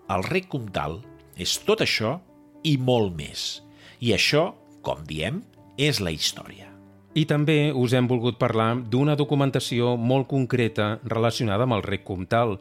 [0.07, 1.01] El rec comtal
[1.35, 2.21] és tot això
[2.63, 3.65] i molt més.
[3.99, 4.53] I això,
[4.87, 5.43] com diem,
[5.79, 6.70] és la història.
[7.11, 12.61] I també us hem volgut parlar d'una documentació molt concreta relacionada amb el rec comtal,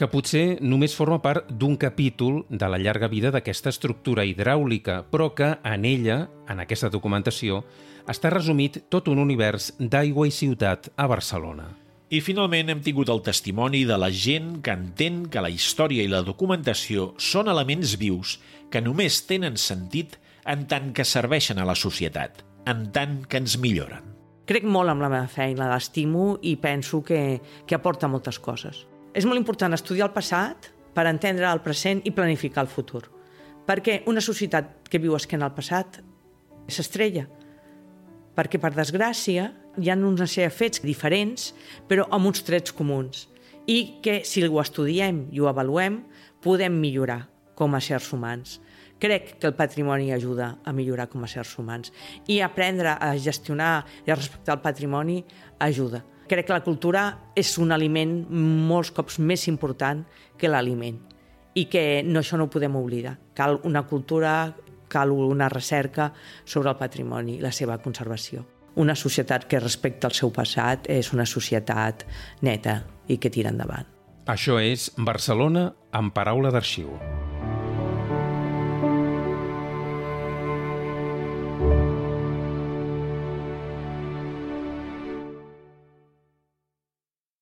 [0.00, 5.28] que potser només forma part d'un capítol de la llarga vida d'aquesta estructura hidràulica, però
[5.36, 7.60] que en ella, en aquesta documentació,
[8.08, 11.68] està resumit tot un univers d'aigua i ciutat a Barcelona.
[12.08, 16.08] I finalment hem tingut el testimoni de la gent que entén que la història i
[16.08, 18.38] la documentació són elements vius
[18.72, 20.16] que només tenen sentit
[20.48, 24.04] en tant que serveixen a la societat, en tant que ens milloren.
[24.50, 28.84] Crec molt en la meva feina, l'estimo i penso que, que aporta moltes coses.
[29.14, 33.04] És molt important estudiar el passat per entendre el present i planificar el futur.
[33.66, 36.00] Perquè una societat que viu esquena al passat
[36.70, 37.26] s'estrella.
[38.34, 39.96] Perquè, per desgràcia, hi ha
[40.26, 41.52] sèrie de fets diferents,
[41.86, 43.28] però amb uns trets comuns.
[43.66, 46.02] I que, si ho estudiem i ho avaluem,
[46.42, 48.58] podem millorar com a sers humans.
[49.00, 51.88] Crec que el patrimoni ajuda a millorar com a sers humans.
[52.28, 55.22] I aprendre a gestionar i a respectar el patrimoni
[55.58, 56.02] ajuda.
[56.28, 60.04] Crec que la cultura és un aliment molts cops més important
[60.38, 61.00] que l'aliment
[61.56, 63.16] i que no, això no ho podem oblidar.
[63.34, 64.52] Cal una cultura,
[64.92, 66.12] cal una recerca
[66.44, 68.44] sobre el patrimoni i la seva conservació.
[68.76, 72.04] Una societat que respecta el seu passat és una societat
[72.46, 73.88] neta i que tira endavant.
[74.30, 76.94] Això és Barcelona amb paraula d'arxiu.